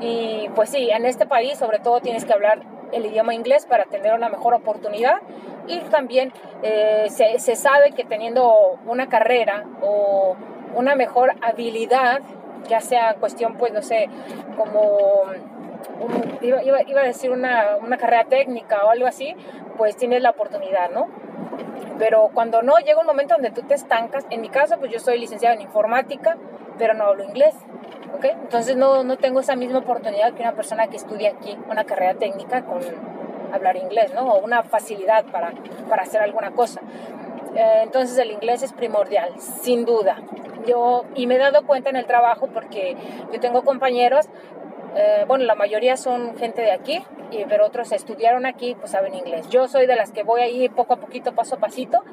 Y 0.00 0.48
pues 0.54 0.70
sí, 0.70 0.90
en 0.90 1.06
este 1.06 1.26
país 1.26 1.58
sobre 1.58 1.78
todo 1.80 2.00
tienes 2.00 2.24
que 2.24 2.32
hablar 2.32 2.62
el 2.92 3.06
idioma 3.06 3.34
inglés 3.34 3.66
para 3.66 3.84
tener 3.84 4.14
una 4.14 4.28
mejor 4.28 4.54
oportunidad 4.54 5.20
y 5.66 5.80
también 5.80 6.32
eh, 6.62 7.06
se, 7.10 7.56
sabe 7.56 7.92
que 7.92 8.04
teniendo 8.04 8.78
una 8.86 9.08
carrera 9.08 9.64
o 9.80 10.36
una 10.74 10.94
mejor 10.94 11.34
habilidad, 11.40 12.20
ya 12.68 12.80
sea 12.80 13.14
cuestión, 13.14 13.56
pues 13.56 13.72
no 13.72 13.82
sé, 13.82 14.08
como 14.56 15.22
iba, 16.40 16.62
iba, 16.62 16.82
iba, 16.82 17.00
a 17.00 17.04
decir 17.04 17.30
una, 17.30 17.76
una 17.76 17.96
carrera 17.96 18.24
técnica 18.24 18.84
o 18.84 18.90
algo 18.90 19.06
así, 19.06 19.34
pues 19.76 19.96
tienes 19.96 20.22
la 20.22 20.30
oportunidad, 20.30 20.90
¿no? 20.90 21.08
Pero 21.98 22.30
cuando 22.32 22.62
no, 22.62 22.78
llega 22.78 23.00
un 23.00 23.06
momento 23.06 23.34
donde 23.34 23.50
tú 23.50 23.62
te 23.62 23.74
estancas. 23.74 24.26
En 24.30 24.40
mi 24.40 24.48
caso, 24.48 24.78
pues 24.78 24.90
yo 24.90 24.98
soy 24.98 25.18
licenciada 25.18 25.54
en 25.54 25.60
informática, 25.60 26.36
pero 26.82 26.94
no 26.94 27.04
hablo 27.04 27.22
inglés. 27.22 27.54
¿ok? 28.12 28.24
Entonces 28.24 28.74
no, 28.76 29.04
no 29.04 29.16
tengo 29.16 29.38
esa 29.38 29.54
misma 29.54 29.78
oportunidad 29.78 30.34
que 30.34 30.42
una 30.42 30.56
persona 30.56 30.88
que 30.88 30.96
estudia 30.96 31.30
aquí 31.30 31.56
una 31.70 31.84
carrera 31.84 32.14
técnica 32.14 32.64
con 32.64 32.80
hablar 33.52 33.76
inglés, 33.76 34.12
¿no? 34.14 34.22
O 34.22 34.44
una 34.44 34.64
facilidad 34.64 35.24
para, 35.26 35.52
para 35.88 36.02
hacer 36.02 36.22
alguna 36.22 36.50
cosa. 36.50 36.80
Eh, 37.54 37.82
entonces 37.84 38.18
el 38.18 38.32
inglés 38.32 38.64
es 38.64 38.72
primordial, 38.72 39.30
sin 39.38 39.84
duda. 39.84 40.16
Yo, 40.66 41.04
y 41.14 41.28
me 41.28 41.36
he 41.36 41.38
dado 41.38 41.64
cuenta 41.64 41.88
en 41.90 41.94
el 41.94 42.06
trabajo 42.06 42.48
porque 42.48 42.96
yo 43.32 43.38
tengo 43.38 43.62
compañeros 43.62 44.26
eh, 44.94 45.24
bueno, 45.26 45.44
la 45.44 45.54
mayoría 45.54 45.96
son 45.96 46.36
gente 46.36 46.62
de 46.62 46.72
aquí, 46.72 47.02
pero 47.48 47.66
otros 47.66 47.92
estudiaron 47.92 48.44
aquí, 48.44 48.74
pues 48.74 48.90
saben 48.90 49.14
inglés. 49.14 49.48
Yo 49.48 49.66
soy 49.68 49.86
de 49.86 49.96
las 49.96 50.12
que 50.12 50.22
voy 50.22 50.42
ahí 50.42 50.68
poco 50.68 50.94
a 50.94 50.96
poquito, 50.96 51.34
paso 51.34 51.54
a 51.54 51.58
pasito, 51.58 52.04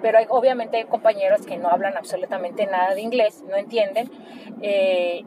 pero 0.00 0.18
hay, 0.18 0.26
obviamente 0.28 0.76
hay 0.76 0.84
compañeros 0.84 1.44
que 1.46 1.56
no 1.56 1.68
hablan 1.68 1.96
absolutamente 1.96 2.66
nada 2.66 2.94
de 2.94 3.00
inglés, 3.00 3.42
no 3.48 3.56
entienden, 3.56 4.10
eh, 4.62 5.24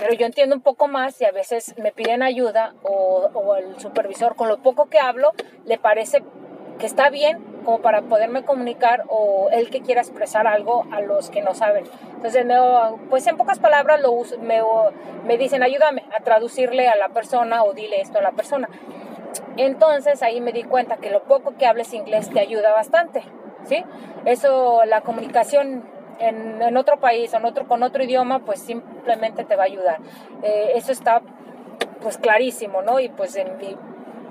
pero 0.00 0.14
yo 0.14 0.26
entiendo 0.26 0.54
un 0.54 0.62
poco 0.62 0.86
más 0.86 1.20
y 1.20 1.24
a 1.24 1.32
veces 1.32 1.74
me 1.78 1.90
piden 1.90 2.22
ayuda 2.22 2.74
o, 2.82 3.28
o 3.34 3.56
el 3.56 3.78
supervisor 3.80 4.36
con 4.36 4.48
lo 4.48 4.58
poco 4.58 4.86
que 4.86 5.00
hablo 5.00 5.32
le 5.64 5.78
parece 5.78 6.22
que 6.78 6.86
está 6.86 7.10
bien 7.10 7.55
como 7.66 7.80
para 7.80 8.02
poderme 8.02 8.44
comunicar 8.44 9.04
o 9.08 9.48
él 9.50 9.70
que 9.70 9.82
quiera 9.82 10.00
expresar 10.00 10.46
algo 10.46 10.86
a 10.92 11.00
los 11.00 11.30
que 11.30 11.42
no 11.42 11.52
saben. 11.52 11.84
Entonces, 12.14 12.46
me, 12.46 12.54
pues 13.10 13.26
en 13.26 13.36
pocas 13.36 13.58
palabras 13.58 14.00
lo 14.00 14.12
me, 14.40 14.62
me 15.24 15.36
dicen, 15.36 15.64
ayúdame 15.64 16.04
a 16.16 16.22
traducirle 16.22 16.88
a 16.88 16.94
la 16.94 17.08
persona 17.08 17.64
o 17.64 17.74
dile 17.74 18.00
esto 18.00 18.18
a 18.18 18.22
la 18.22 18.30
persona. 18.30 18.68
Entonces 19.56 20.22
ahí 20.22 20.40
me 20.40 20.52
di 20.52 20.62
cuenta 20.62 20.96
que 20.98 21.10
lo 21.10 21.24
poco 21.24 21.56
que 21.58 21.66
hables 21.66 21.92
inglés 21.92 22.30
te 22.30 22.38
ayuda 22.38 22.72
bastante, 22.72 23.22
¿sí? 23.64 23.84
Eso, 24.24 24.84
la 24.84 25.00
comunicación 25.00 25.84
en, 26.20 26.62
en 26.62 26.76
otro 26.76 26.98
país, 26.98 27.34
en 27.34 27.44
otro, 27.44 27.66
con 27.66 27.82
otro 27.82 28.04
idioma, 28.04 28.44
pues 28.44 28.60
simplemente 28.60 29.44
te 29.44 29.56
va 29.56 29.64
a 29.64 29.66
ayudar. 29.66 29.98
Eh, 30.42 30.72
eso 30.76 30.92
está 30.92 31.20
pues 32.00 32.16
clarísimo, 32.16 32.82
¿no? 32.82 33.00
Y 33.00 33.08
pues 33.08 33.34
en 33.34 33.58
mi 33.58 33.76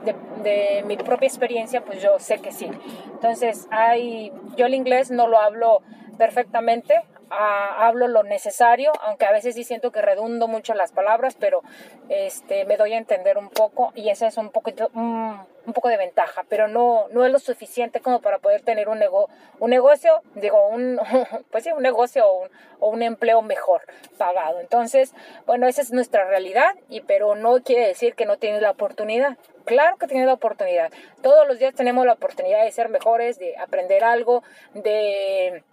de, 0.05 0.83
mi 0.85 0.97
propia 0.97 1.27
experiencia, 1.27 1.81
pues 1.81 2.01
yo 2.01 2.19
sé 2.19 2.39
que 2.39 2.51
sí. 2.51 2.69
Entonces, 3.13 3.67
hay, 3.71 4.31
yo 4.55 4.65
el 4.65 4.73
inglés 4.73 5.11
no 5.11 5.27
lo 5.27 5.39
hablo 5.39 5.81
perfectamente, 6.17 7.03
hablo 7.29 8.07
lo 8.07 8.23
necesario, 8.23 8.91
aunque 9.01 9.25
a 9.25 9.31
veces 9.31 9.55
sí 9.55 9.63
siento 9.63 9.91
que 9.91 10.01
redundo 10.01 10.47
mucho 10.47 10.73
las 10.73 10.91
palabras, 10.91 11.35
pero 11.39 11.61
este, 12.09 12.65
me 12.65 12.77
doy 12.77 12.93
a 12.93 12.97
entender 12.97 13.37
un 13.37 13.49
poco 13.49 13.91
y 13.95 14.09
ese 14.09 14.27
es 14.27 14.37
un, 14.37 14.49
poquito, 14.49 14.89
un, 14.93 15.45
poco 15.73 15.89
de 15.89 15.97
ventaja, 15.97 16.45
pero 16.49 16.67
no, 16.67 17.07
no 17.11 17.25
es 17.25 17.31
lo 17.31 17.39
suficiente 17.39 17.99
como 17.99 18.21
para 18.21 18.39
poder 18.39 18.61
tener 18.61 18.89
un, 18.89 18.99
nego, 18.99 19.29
un 19.59 19.69
negocio, 19.69 20.21
digo, 20.35 20.67
un, 20.67 20.99
pues 21.51 21.63
sí, 21.63 21.71
un 21.71 21.83
negocio 21.83 22.27
o 22.27 22.43
un, 22.43 22.49
o 22.79 22.89
un 22.89 23.01
empleo 23.01 23.41
mejor 23.41 23.81
pagado. 24.17 24.59
Entonces, 24.59 25.13
bueno, 25.45 25.67
esa 25.67 25.81
es 25.81 25.91
nuestra 25.91 26.25
realidad, 26.25 26.75
y, 26.89 27.01
pero 27.01 27.35
no 27.35 27.61
quiere 27.63 27.87
decir 27.87 28.15
que 28.15 28.25
no 28.25 28.37
tienes 28.37 28.61
la 28.61 28.71
oportunidad. 28.71 29.37
Claro 29.65 29.97
que 29.97 30.07
tienes 30.07 30.27
la 30.27 30.33
oportunidad. 30.33 30.91
Todos 31.21 31.47
los 31.47 31.59
días 31.59 31.73
tenemos 31.73 32.05
la 32.05 32.13
oportunidad 32.13 32.63
de 32.63 32.71
ser 32.71 32.89
mejores, 32.89 33.39
de 33.39 33.57
aprender 33.57 34.03
algo, 34.03 34.43
de 34.73 35.63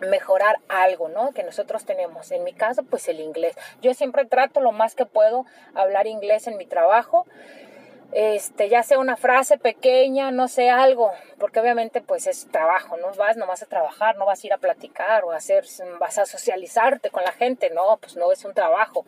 mejorar 0.00 0.56
algo, 0.68 1.08
¿no? 1.08 1.32
Que 1.32 1.44
nosotros 1.44 1.84
tenemos. 1.84 2.30
En 2.32 2.42
mi 2.42 2.52
caso, 2.52 2.82
pues 2.82 3.08
el 3.08 3.20
inglés. 3.20 3.56
Yo 3.82 3.94
siempre 3.94 4.24
trato 4.24 4.60
lo 4.60 4.72
más 4.72 4.94
que 4.94 5.06
puedo 5.06 5.46
hablar 5.74 6.06
inglés 6.06 6.46
en 6.46 6.56
mi 6.56 6.66
trabajo. 6.66 7.26
Este, 8.12 8.68
ya 8.68 8.82
sea 8.82 8.98
una 8.98 9.16
frase 9.16 9.56
pequeña, 9.56 10.32
no 10.32 10.48
sé, 10.48 10.68
algo, 10.68 11.12
porque 11.38 11.60
obviamente 11.60 12.00
pues 12.00 12.26
es 12.26 12.48
trabajo, 12.50 12.96
no 12.96 13.12
vas 13.12 13.36
nomás 13.36 13.62
a 13.62 13.66
trabajar, 13.66 14.16
no 14.16 14.26
vas 14.26 14.42
a 14.42 14.46
ir 14.48 14.52
a 14.52 14.58
platicar 14.58 15.22
o 15.22 15.30
a 15.30 15.36
hacer, 15.36 15.64
vas 16.00 16.18
a 16.18 16.26
socializarte 16.26 17.10
con 17.10 17.22
la 17.22 17.30
gente, 17.30 17.70
no, 17.70 17.98
pues 17.98 18.16
no 18.16 18.32
es 18.32 18.44
un 18.44 18.52
trabajo 18.52 19.04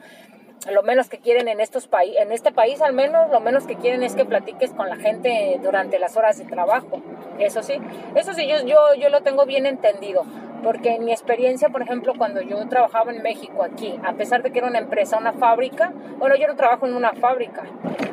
lo 0.70 0.82
menos 0.82 1.08
que 1.08 1.18
quieren 1.18 1.48
en 1.48 1.60
estos 1.60 1.86
países, 1.88 2.20
en 2.20 2.32
este 2.32 2.52
país 2.52 2.80
al 2.80 2.92
menos, 2.92 3.30
lo 3.30 3.40
menos 3.40 3.66
que 3.66 3.76
quieren 3.76 4.02
es 4.02 4.14
que 4.14 4.24
platiques 4.24 4.72
con 4.72 4.88
la 4.88 4.96
gente 4.96 5.58
durante 5.62 5.98
las 5.98 6.16
horas 6.16 6.38
de 6.38 6.44
trabajo. 6.44 7.00
Eso 7.38 7.62
sí, 7.62 7.74
eso 8.14 8.32
sí, 8.34 8.46
yo, 8.46 8.60
yo, 8.64 8.76
yo 8.98 9.08
lo 9.08 9.22
tengo 9.22 9.46
bien 9.46 9.66
entendido, 9.66 10.24
porque 10.62 10.94
en 10.94 11.04
mi 11.04 11.12
experiencia, 11.12 11.68
por 11.70 11.82
ejemplo, 11.82 12.12
cuando 12.16 12.40
yo 12.40 12.68
trabajaba 12.68 13.12
en 13.12 13.22
México 13.22 13.64
aquí, 13.64 13.98
a 14.04 14.12
pesar 14.12 14.42
de 14.42 14.52
que 14.52 14.58
era 14.58 14.68
una 14.68 14.78
empresa, 14.78 15.18
una 15.18 15.32
fábrica, 15.32 15.92
bueno, 16.18 16.36
yo 16.36 16.46
no 16.46 16.54
trabajo 16.54 16.86
en 16.86 16.94
una 16.94 17.12
fábrica, 17.14 17.64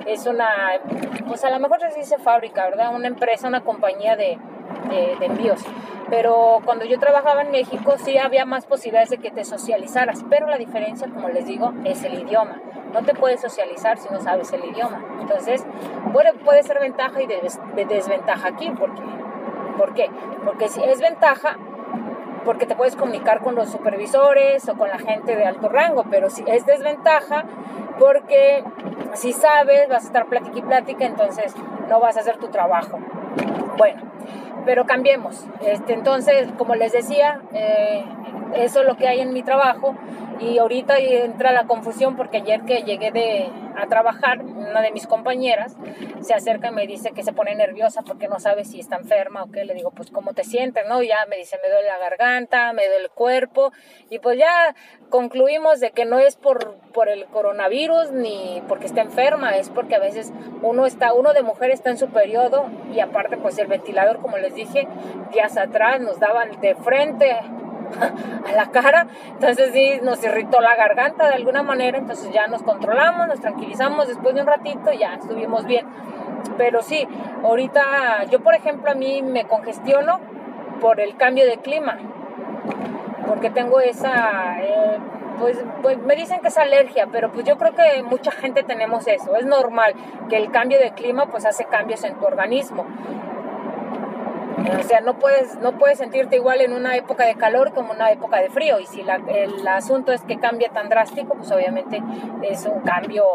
es 0.08 0.26
una, 0.26 0.50
pues 1.28 1.44
a 1.44 1.52
lo 1.52 1.60
mejor 1.60 1.80
se 1.82 2.00
dice 2.00 2.18
fábrica, 2.18 2.66
¿verdad? 2.66 2.96
Una 2.96 3.08
empresa, 3.08 3.48
una 3.48 3.62
compañía 3.62 4.16
de, 4.16 4.40
de, 4.90 5.26
envíos. 5.26 5.62
Pero 6.10 6.60
cuando 6.66 6.86
yo 6.86 7.00
trabajaba 7.00 7.44
en 7.44 7.52
México 7.52 7.96
sí 7.98 8.18
había 8.18 8.46
más 8.46 8.66
posibilidades 8.66 9.10
de 9.10 9.20
que 9.20 9.30
te 9.30 9.44
socializaras, 9.44 10.26
pero 10.30 10.48
la 10.48 10.58
diferencia, 10.58 11.08
como 11.08 11.30
les 11.30 11.46
digo, 11.46 11.74
es 11.86 12.04
el 12.04 12.20
idioma. 12.20 12.60
No 12.94 13.04
te 13.04 13.14
puedes 13.14 13.42
socializar 13.42 14.00
si 14.00 14.10
no 14.10 14.20
sabes 14.20 14.52
el 14.54 14.66
idioma. 14.66 15.04
Entonces, 15.22 15.64
puede, 16.12 16.34
puede 16.34 16.64
ser 16.64 16.80
ventaja 16.80 17.22
y 17.22 17.28
desventaja 17.28 18.48
aquí. 18.48 18.72
Porque, 18.72 19.02
¿Por 19.78 19.94
qué? 19.94 20.10
Porque 20.44 20.68
si 20.68 20.84
es 20.84 21.00
ventaja, 21.00 21.58
porque 22.44 22.66
te 22.66 22.76
puedes 22.76 22.96
comunicar 22.96 23.42
con 23.42 23.56
los 23.56 23.70
supervisores 23.70 24.68
o 24.68 24.76
con 24.76 24.90
la 24.90 24.98
gente 24.98 25.36
de 25.36 25.46
alto 25.46 25.70
rango, 25.70 26.06
pero 26.10 26.30
si 26.30 26.44
es 26.48 26.66
desventaja, 26.66 27.46
porque 28.00 28.64
si 29.14 29.34
sabes, 29.34 29.88
vas 29.88 30.04
a 30.04 30.08
estar 30.08 30.26
plática 30.26 30.58
y 30.58 30.62
plática, 30.62 31.06
entonces 31.06 31.54
no 31.88 32.00
vas 32.00 32.18
a 32.18 32.22
hacer 32.22 32.38
tu 32.38 32.48
trabajo. 32.48 32.98
Bueno, 33.80 34.02
pero 34.66 34.86
cambiemos. 34.86 35.46
Este, 35.62 35.94
entonces, 35.94 36.50
como 36.58 36.76
les 36.76 36.92
decía, 36.92 37.40
eh, 37.54 38.04
eso 38.56 38.82
es 38.82 38.86
lo 38.86 38.98
que 38.98 39.08
hay 39.08 39.22
en 39.22 39.32
mi 39.32 39.42
trabajo 39.42 39.96
y 40.40 40.58
ahorita 40.58 40.98
entra 40.98 41.52
la 41.52 41.66
confusión 41.66 42.16
porque 42.16 42.38
ayer 42.38 42.62
que 42.62 42.84
llegué 42.84 43.12
de, 43.12 43.50
a 43.78 43.88
trabajar, 43.88 44.40
una 44.40 44.82
de 44.82 44.92
mis 44.92 45.08
compañeras 45.08 45.76
se 46.22 46.34
acerca 46.34 46.70
y 46.70 46.72
me 46.72 46.88
dice 46.88 47.12
que 47.12 47.24
se 47.24 47.34
pone 47.34 47.56
nerviosa 47.56 48.02
porque 48.04 48.28
no 48.28 48.40
sabe 48.40 48.66
si 48.66 48.80
está 48.80 48.98
enferma 48.98 49.44
o 49.44 49.52
qué. 49.52 49.66
Le 49.66 49.74
digo, 49.74 49.92
pues, 49.92 50.12
¿cómo 50.12 50.34
te 50.34 50.44
sientes? 50.44 50.86
¿no? 50.88 51.02
ya 51.04 51.26
me 51.30 51.38
dice, 51.38 51.58
me 51.62 51.70
duele 51.70 51.88
la 51.88 51.98
garganta, 51.98 52.74
me 52.74 52.88
duele 52.88 53.06
el 53.06 53.12
cuerpo. 53.12 53.72
Y 54.10 54.20
pues 54.20 54.38
ya 54.38 54.76
concluimos 55.10 55.80
de 55.80 55.92
que 55.92 56.06
no 56.06 56.20
es 56.20 56.36
por, 56.36 56.78
por 56.94 57.10
el 57.10 57.26
coronavirus 57.26 58.12
ni 58.12 58.62
porque 58.68 58.86
está 58.86 59.02
enferma, 59.02 59.58
es 59.58 59.70
porque 59.70 59.96
a 59.96 60.00
veces 60.00 60.32
uno, 60.62 60.86
está, 60.86 61.14
uno 61.14 61.34
de 61.34 61.44
mujer 61.44 61.72
está 61.72 61.90
en 61.90 61.98
su 61.98 62.10
periodo 62.10 62.66
y 62.94 63.00
aparte, 63.00 63.38
pues 63.38 63.58
el 63.58 63.68
ventilador, 63.68 64.22
como 64.22 64.38
les 64.38 64.56
dije, 64.56 64.88
días 65.32 65.58
atrás 65.58 66.00
nos 66.02 66.20
daban 66.20 66.60
de 66.62 66.76
frente 66.76 67.36
a 68.48 68.52
la 68.52 68.72
cara, 68.72 69.08
entonces 69.28 69.72
sí 69.74 70.00
nos 70.04 70.24
irritó 70.24 70.60
la 70.62 70.76
garganta 70.76 71.28
de 71.28 71.36
alguna 71.36 71.64
manera, 71.64 71.98
entonces 71.98 72.32
ya 72.32 72.48
nos 72.48 72.64
controlamos, 72.64 73.28
nos 73.28 73.40
tranquilizamos 73.40 74.08
después 74.08 74.36
de 74.36 74.42
un 74.42 74.48
ratito 74.48 74.92
ya 74.92 75.16
estuvimos 75.16 75.66
bien. 75.66 75.86
Pero 76.58 76.82
sí, 76.82 77.08
ahorita 77.44 78.26
yo 78.30 78.42
por 78.42 78.56
ejemplo 78.56 78.92
a 78.92 78.96
mí 78.96 79.22
me 79.22 79.46
congestiono 79.46 80.20
por 80.80 81.00
el 81.00 81.16
cambio 81.18 81.46
de 81.46 81.58
clima, 81.58 81.98
porque 83.28 83.50
tengo 83.50 83.80
esa, 83.80 84.60
eh, 84.62 84.98
pues, 85.38 85.64
pues, 85.82 85.98
me 86.00 86.16
dicen 86.16 86.42
que 86.42 86.48
es 86.48 86.58
alergia, 86.58 87.08
pero 87.12 87.32
pues 87.32 87.46
yo 87.46 87.58
creo 87.58 87.74
que 87.74 88.04
mucha 88.04 88.32
gente 88.32 88.64
tenemos 88.64 89.08
eso, 89.08 89.36
es 89.36 89.46
normal 89.46 89.94
que 90.30 90.38
el 90.38 90.52
cambio 90.52 90.80
de 90.80 90.92
clima 90.92 91.28
pues 91.28 91.46
hace 91.46 91.66
cambios 91.66 92.04
en 92.04 92.16
tu 92.16 92.26
organismo 92.26 92.86
O 94.80 94.84
sea, 94.84 95.02
no 95.02 95.20
puedes, 95.20 95.56
no 95.60 95.78
puedes 95.78 95.98
sentirte 95.98 96.36
igual 96.36 96.62
en 96.62 96.74
una 96.74 96.96
época 96.96 97.26
de 97.26 97.36
calor 97.36 97.74
como 97.74 97.92
en 97.92 97.98
una 97.98 98.12
época 98.12 98.42
de 98.42 98.50
frío. 98.50 98.80
Y 98.80 98.86
si 98.86 99.02
el 99.02 99.68
asunto 99.68 100.12
es 100.12 100.22
que 100.22 100.38
cambia 100.38 100.70
tan 100.70 100.90
drástico, 100.90 101.36
pues 101.36 101.52
obviamente 101.52 102.02
es 102.44 102.66
un 102.66 102.82
cambio 102.82 103.26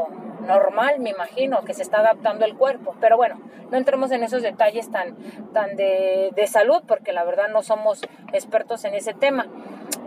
normal, 0.47 1.01
me 1.01 1.11
imagino, 1.11 1.65
que 1.65 1.75
se 1.75 1.83
está 1.83 2.01
adaptando 2.01 2.45
el 2.45 2.55
cuerpo. 2.57 2.95
Pero 3.01 3.17
bueno, 3.17 3.41
no 3.71 3.77
entremos 3.77 4.11
en 4.11 4.23
esos 4.23 4.43
detalles 4.43 4.91
tan, 4.91 5.17
tan 5.53 5.77
de, 5.77 6.31
de 6.35 6.47
salud, 6.47 6.83
porque 6.87 7.13
la 7.13 7.25
verdad 7.25 7.49
no 7.49 7.63
somos 7.63 8.03
expertos 8.33 8.85
en 8.85 8.95
ese 8.95 9.15
tema. 9.15 9.47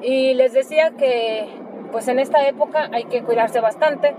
Y 0.02 0.34
les 0.34 0.54
decía 0.54 0.92
que 0.92 1.48
pues 1.92 2.08
en 2.08 2.20
esta 2.20 2.48
época 2.48 2.90
hay 2.92 3.06
que 3.06 3.24
cuidarse 3.24 3.60
bastante. 3.60 4.16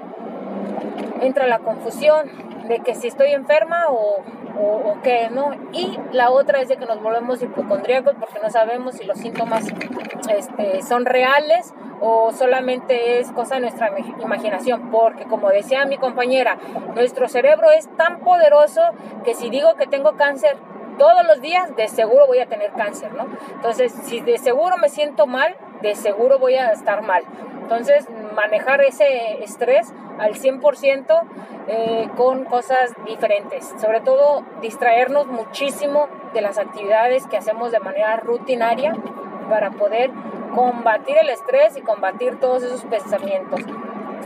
Entra 1.20 1.46
la 1.46 1.58
confusión 1.58 2.30
de 2.68 2.80
que 2.80 2.94
si 2.94 3.08
estoy 3.08 3.32
enferma 3.32 3.86
o, 3.88 4.22
o, 4.56 4.96
qué, 5.02 5.28
¿no? 5.30 5.52
Y 5.72 5.98
la 6.12 6.30
otra 6.30 6.60
es 6.60 6.68
de 6.68 6.76
que 6.76 6.86
nos 6.86 7.02
volvemos 7.02 7.42
hipocondríacos 7.42 8.14
porque 8.18 8.38
no 8.42 8.50
sabemos 8.50 8.94
si 8.94 9.04
los 9.04 9.18
síntomas 9.18 9.64
este, 10.28 10.82
son 10.82 11.04
reales 11.04 11.72
o 12.00 12.32
solamente 12.32 13.18
es 13.18 13.30
cosa 13.32 13.56
de 13.56 13.62
nuestra 13.62 13.90
imaginación, 14.20 14.90
porque 14.90 15.24
como 15.24 15.48
decía 15.50 15.84
mi 15.84 15.98
compañera, 15.98 16.56
nuestro 16.94 17.28
cerebro 17.28 17.70
es 17.70 17.88
tan 17.96 18.20
poderoso 18.20 18.82
que 19.24 19.34
si 19.34 19.50
digo 19.50 19.74
que 19.74 19.86
tengo 19.86 20.16
cáncer 20.16 20.56
todos 20.98 21.26
los 21.26 21.40
días, 21.40 21.74
de 21.76 21.88
seguro 21.88 22.26
voy 22.26 22.40
a 22.40 22.46
tener 22.46 22.72
cáncer, 22.72 23.12
¿no? 23.14 23.26
Entonces, 23.54 23.92
si 24.04 24.20
de 24.20 24.36
seguro 24.36 24.76
me 24.76 24.88
siento 24.88 25.26
mal, 25.26 25.56
de 25.80 25.94
seguro 25.94 26.38
voy 26.38 26.56
a 26.56 26.72
estar 26.72 27.02
mal. 27.02 27.22
Entonces, 27.62 28.06
manejar 28.38 28.80
ese 28.82 29.42
estrés 29.42 29.92
al 30.18 30.34
100% 30.34 31.22
eh, 31.66 32.08
con 32.16 32.44
cosas 32.44 32.94
diferentes. 33.04 33.74
Sobre 33.80 34.00
todo, 34.00 34.44
distraernos 34.62 35.26
muchísimo 35.26 36.08
de 36.34 36.40
las 36.40 36.56
actividades 36.58 37.26
que 37.26 37.36
hacemos 37.36 37.72
de 37.72 37.80
manera 37.80 38.16
rutinaria 38.18 38.94
para 39.50 39.72
poder 39.72 40.10
combatir 40.54 41.16
el 41.20 41.30
estrés 41.30 41.76
y 41.76 41.80
combatir 41.80 42.38
todos 42.38 42.62
esos 42.62 42.84
pensamientos. 42.84 43.60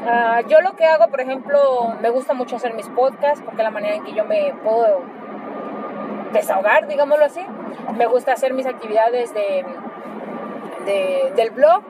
Ah, 0.07 0.43
yo 0.47 0.61
lo 0.61 0.77
que 0.77 0.85
hago, 0.85 1.09
por 1.09 1.21
ejemplo, 1.21 1.95
me 2.03 2.11
gusta 2.11 2.35
mucho 2.35 2.57
hacer 2.57 2.75
mis 2.75 2.89
podcasts 2.89 3.43
porque 3.43 3.63
es 3.63 3.65
la 3.65 3.71
manera 3.71 3.95
en 3.95 4.05
que 4.05 4.13
yo 4.13 4.25
me 4.25 4.53
puedo 4.63 5.01
desahogar, 6.33 6.87
digámoslo 6.87 7.25
así. 7.25 7.45
Me 7.97 8.07
gusta 8.07 8.33
hacer 8.33 8.53
mis 8.53 8.67
actividades 8.67 9.33
de, 9.33 9.65
del 11.35 11.51
blog 11.51 11.83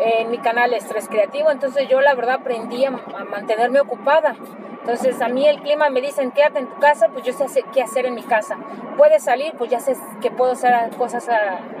en 0.00 0.30
mi 0.30 0.38
canal 0.38 0.72
Estrés 0.74 1.08
Creativo, 1.08 1.50
entonces 1.50 1.88
yo 1.88 2.00
la 2.00 2.14
verdad 2.14 2.36
aprendí 2.36 2.84
a, 2.84 2.90
mantenerme 2.90 3.80
ocupada. 3.80 4.36
Entonces 4.80 5.20
a 5.20 5.28
mí 5.28 5.46
el 5.46 5.60
clima 5.60 5.90
me 5.90 6.00
dicen 6.00 6.30
quédate 6.30 6.60
en 6.60 6.66
tu 6.66 6.78
casa, 6.78 7.08
pues 7.08 7.24
yo 7.24 7.32
sé 7.32 7.64
qué 7.72 7.82
hacer 7.82 8.06
en 8.06 8.14
mi 8.14 8.22
casa. 8.22 8.56
Puedes 8.96 9.22
salir, 9.22 9.52
pues 9.58 9.70
ya 9.70 9.80
sé 9.80 9.96
que 10.22 10.30
puedo 10.30 10.52
hacer 10.52 10.90
cosas 10.96 11.28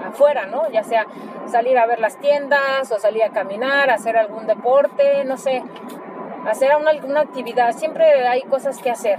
afuera, 0.04 0.46
¿no? 0.46 0.68
Ya 0.70 0.84
sea 0.84 1.06
salir 1.46 1.78
a 1.78 1.86
ver 1.86 2.00
las 2.00 2.18
tiendas 2.18 2.90
o 2.92 2.98
salir 2.98 3.24
a 3.24 3.30
caminar, 3.30 3.90
hacer 3.90 4.16
algún 4.16 4.46
deporte, 4.46 5.24
no 5.24 5.38
sé, 5.38 5.62
hacer 6.46 6.76
una, 6.76 6.90
alguna 6.90 7.20
actividad. 7.20 7.72
Siempre 7.72 8.26
hay 8.28 8.42
cosas 8.42 8.78
que 8.78 8.90
hacer 8.90 9.18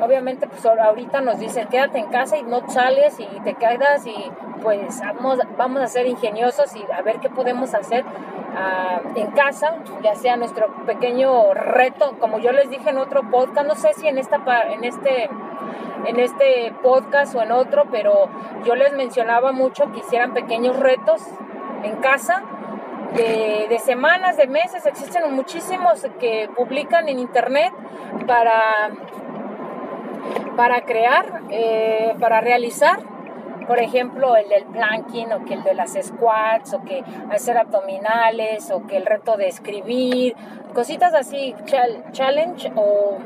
obviamente 0.00 0.46
pues 0.46 0.64
ahorita 0.64 1.20
nos 1.20 1.38
dicen 1.38 1.68
quédate 1.68 1.98
en 1.98 2.06
casa 2.06 2.36
y 2.36 2.42
no 2.42 2.68
sales 2.68 3.18
y 3.18 3.26
te 3.40 3.54
quedas 3.54 4.06
y 4.06 4.30
pues 4.62 5.00
vamos, 5.00 5.38
vamos 5.56 5.82
a 5.82 5.86
ser 5.86 6.06
ingeniosos 6.06 6.74
y 6.76 6.84
a 6.92 7.02
ver 7.02 7.20
qué 7.20 7.30
podemos 7.30 7.74
hacer 7.74 8.04
ah, 8.56 9.00
en 9.14 9.30
casa, 9.32 9.76
ya 10.02 10.14
sea 10.14 10.36
nuestro 10.36 10.66
pequeño 10.86 11.54
reto, 11.54 12.16
como 12.18 12.38
yo 12.38 12.52
les 12.52 12.70
dije 12.70 12.90
en 12.90 12.98
otro 12.98 13.30
podcast, 13.30 13.66
no 13.66 13.74
sé 13.74 13.92
si 13.94 14.08
en, 14.08 14.18
esta, 14.18 14.40
en, 14.70 14.84
este, 14.84 15.28
en 16.06 16.18
este 16.18 16.72
podcast 16.82 17.34
o 17.34 17.42
en 17.42 17.52
otro, 17.52 17.84
pero 17.90 18.28
yo 18.64 18.74
les 18.74 18.92
mencionaba 18.94 19.52
mucho 19.52 19.92
que 19.92 20.00
hicieran 20.00 20.32
pequeños 20.32 20.78
retos 20.78 21.22
en 21.82 21.96
casa 21.96 22.42
de, 23.14 23.66
de, 23.68 23.78
semanas, 23.78 24.36
de 24.36 24.46
meses, 24.46 24.84
existen 24.84 25.32
muchísimos 25.32 26.06
que 26.18 26.50
publican 26.56 27.08
en 27.08 27.18
internet 27.18 27.72
para 28.26 28.90
para 30.56 30.82
crear, 30.82 31.42
eh, 31.50 32.14
para 32.20 32.40
realizar, 32.40 32.98
por 33.66 33.78
ejemplo, 33.80 34.36
el 34.36 34.48
del 34.48 34.64
planking 34.64 35.32
o 35.32 35.44
que 35.44 35.54
el 35.54 35.62
de 35.64 35.74
las 35.74 35.98
squats 36.00 36.74
o 36.74 36.82
que 36.84 37.02
hacer 37.30 37.58
abdominales 37.58 38.70
o 38.70 38.86
que 38.86 38.96
el 38.96 39.06
reto 39.06 39.36
de 39.36 39.48
escribir, 39.48 40.36
cositas 40.72 41.14
así, 41.14 41.54
challenge 42.12 42.72
o, 42.76 43.18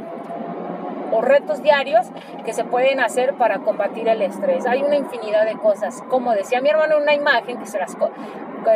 o 1.12 1.20
retos 1.20 1.62
diarios 1.62 2.06
que 2.44 2.52
se 2.52 2.64
pueden 2.64 3.00
hacer 3.00 3.34
para 3.34 3.58
combatir 3.58 4.08
el 4.08 4.22
estrés. 4.22 4.66
Hay 4.66 4.82
una 4.82 4.96
infinidad 4.96 5.44
de 5.44 5.54
cosas. 5.58 6.02
Como 6.08 6.32
decía 6.32 6.60
mi 6.60 6.70
hermano 6.70 6.98
una 6.98 7.14
imagen 7.14 7.58
que 7.58 7.66
se 7.66 7.78
las, 7.78 7.96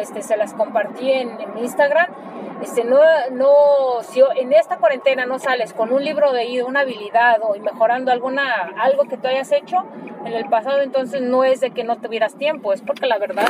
este, 0.01 0.23
se 0.23 0.37
las 0.37 0.55
compartí 0.55 1.13
en, 1.13 1.41
en 1.41 1.59
Instagram, 1.59 2.07
este, 2.63 2.85
no, 2.85 2.99
no, 3.33 4.03
si 4.03 4.23
en 4.37 4.53
esta 4.53 4.79
cuarentena 4.79 5.27
no 5.27 5.39
sales 5.39 5.75
con 5.75 5.93
un 5.93 6.03
libro 6.03 6.33
de 6.33 6.63
una 6.63 6.81
habilidad 6.81 7.39
o 7.43 7.59
mejorando 7.59 8.11
alguna, 8.11 8.73
algo 8.79 9.05
que 9.05 9.17
tú 9.17 9.27
hayas 9.27 9.53
hecho 9.53 9.85
en 10.25 10.33
el 10.33 10.49
pasado, 10.49 10.81
entonces 10.81 11.21
no 11.21 11.45
es 11.45 11.61
de 11.61 11.73
que 11.73 11.85
no 11.85 11.97
tuvieras 11.97 12.37
tiempo, 12.37 12.73
es 12.73 12.81
porque 12.81 13.07
la 13.07 13.19
verdad 13.19 13.49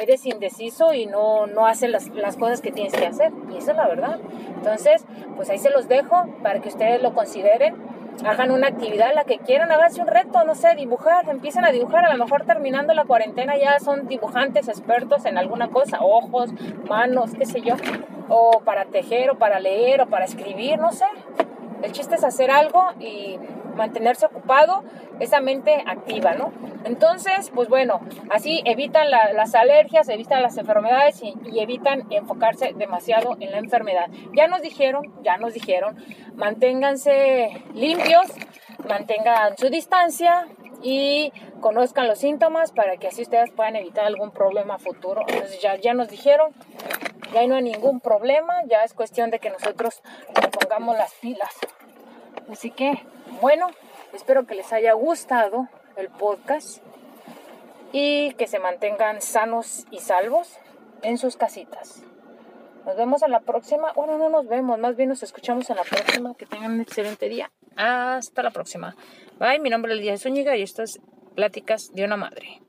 eres 0.00 0.26
indeciso 0.26 0.92
y 0.92 1.06
no, 1.06 1.46
no 1.46 1.66
haces 1.66 1.90
las, 1.90 2.08
las 2.08 2.36
cosas 2.36 2.60
que 2.60 2.72
tienes 2.72 2.94
que 2.94 3.06
hacer. 3.06 3.32
Y 3.52 3.58
esa 3.58 3.70
es 3.70 3.76
la 3.76 3.86
verdad. 3.86 4.18
Entonces, 4.56 5.04
pues 5.36 5.48
ahí 5.50 5.58
se 5.58 5.70
los 5.70 5.86
dejo 5.86 6.26
para 6.42 6.60
que 6.60 6.68
ustedes 6.68 7.00
lo 7.02 7.14
consideren 7.14 7.76
hagan 8.24 8.50
una 8.50 8.68
actividad, 8.68 9.14
la 9.14 9.24
que 9.24 9.38
quieran, 9.38 9.70
háganse 9.70 10.00
un 10.00 10.08
reto, 10.08 10.44
no 10.44 10.54
sé, 10.54 10.74
dibujar, 10.74 11.28
empiecen 11.28 11.64
a 11.64 11.72
dibujar, 11.72 12.04
a 12.04 12.14
lo 12.14 12.24
mejor 12.24 12.44
terminando 12.44 12.94
la 12.94 13.04
cuarentena 13.04 13.56
ya 13.56 13.78
son 13.80 14.06
dibujantes 14.08 14.68
expertos 14.68 15.24
en 15.26 15.38
alguna 15.38 15.68
cosa, 15.68 15.98
ojos, 16.00 16.50
manos, 16.88 17.32
qué 17.36 17.46
sé 17.46 17.60
yo, 17.60 17.74
o 18.28 18.60
para 18.64 18.86
tejer, 18.86 19.30
o 19.30 19.38
para 19.38 19.60
leer, 19.60 20.00
o 20.02 20.06
para 20.06 20.24
escribir, 20.24 20.78
no 20.78 20.92
sé. 20.92 21.06
El 21.82 21.92
chiste 21.92 22.14
es 22.14 22.24
hacer 22.24 22.50
algo 22.50 22.84
y 22.98 23.38
mantenerse 23.76 24.26
ocupado, 24.26 24.84
esa 25.20 25.40
mente 25.40 25.82
activa, 25.86 26.34
¿no? 26.34 26.52
Entonces, 26.84 27.50
pues 27.54 27.68
bueno, 27.68 28.00
así 28.30 28.62
evitan 28.64 29.10
las 29.10 29.54
alergias, 29.54 30.08
evitan 30.08 30.42
las 30.42 30.56
enfermedades 30.56 31.22
y, 31.22 31.34
evitan 31.58 32.06
enfocarse 32.10 32.72
demasiado 32.76 33.36
en 33.40 33.50
la 33.50 33.58
enfermedad. 33.58 34.08
Ya 34.34 34.46
nos 34.46 34.62
dijeron, 34.62 35.12
ya 35.22 35.36
nos 35.36 35.54
dijeron, 35.54 35.96
manténganse 36.34 37.64
limpios, 37.74 38.26
mantengan 38.88 39.56
su 39.56 39.68
distancia 39.68 40.46
y 40.82 41.32
conozcan 41.60 42.06
los 42.06 42.18
síntomas 42.18 42.72
para 42.72 42.96
que 42.96 43.08
así 43.08 43.22
ustedes 43.22 43.50
puedan 43.50 43.76
evitar 43.76 44.04
algún 44.04 44.30
problema 44.30 44.78
futuro. 44.78 45.22
Entonces 45.26 45.60
ya, 45.60 45.76
ya 45.76 45.94
nos 45.94 46.08
dijeron, 46.08 46.52
ya 47.32 47.46
no 47.46 47.56
hay 47.56 47.62
ningún 47.62 48.00
problema, 48.00 48.62
ya 48.66 48.82
es 48.82 48.94
cuestión 48.94 49.30
de 49.30 49.38
que 49.38 49.50
nosotros 49.50 50.02
nos 50.34 50.50
pongamos 50.50 50.96
las 50.96 51.12
pilas. 51.14 51.50
Así 52.50 52.70
que, 52.70 53.02
bueno, 53.40 53.68
espero 54.12 54.46
que 54.46 54.54
les 54.54 54.72
haya 54.72 54.92
gustado 54.92 55.68
el 55.96 56.08
podcast 56.08 56.82
y 57.92 58.34
que 58.34 58.46
se 58.46 58.58
mantengan 58.58 59.20
sanos 59.22 59.86
y 59.90 60.00
salvos 60.00 60.58
en 61.02 61.18
sus 61.18 61.36
casitas. 61.36 62.02
Nos 62.84 62.96
vemos 62.96 63.22
en 63.22 63.32
la 63.32 63.40
próxima. 63.40 63.92
Bueno, 63.94 64.16
no 64.16 64.28
nos 64.28 64.46
vemos, 64.46 64.78
más 64.78 64.96
bien 64.96 65.08
nos 65.08 65.22
escuchamos 65.22 65.68
en 65.70 65.76
la 65.76 65.82
próxima. 65.82 66.34
Que 66.34 66.46
tengan 66.46 66.72
un 66.72 66.80
excelente 66.80 67.28
día. 67.28 67.50
Hasta 67.76 68.42
la 68.42 68.50
próxima. 68.50 68.94
Bye, 69.38 69.58
mi 69.58 69.70
nombre 69.70 69.92
es 69.92 69.98
Elías 69.98 70.22
Zúñiga 70.22 70.56
y 70.56 70.62
estas 70.62 71.00
pláticas 71.34 71.90
de 71.92 72.04
una 72.04 72.16
madre. 72.16 72.62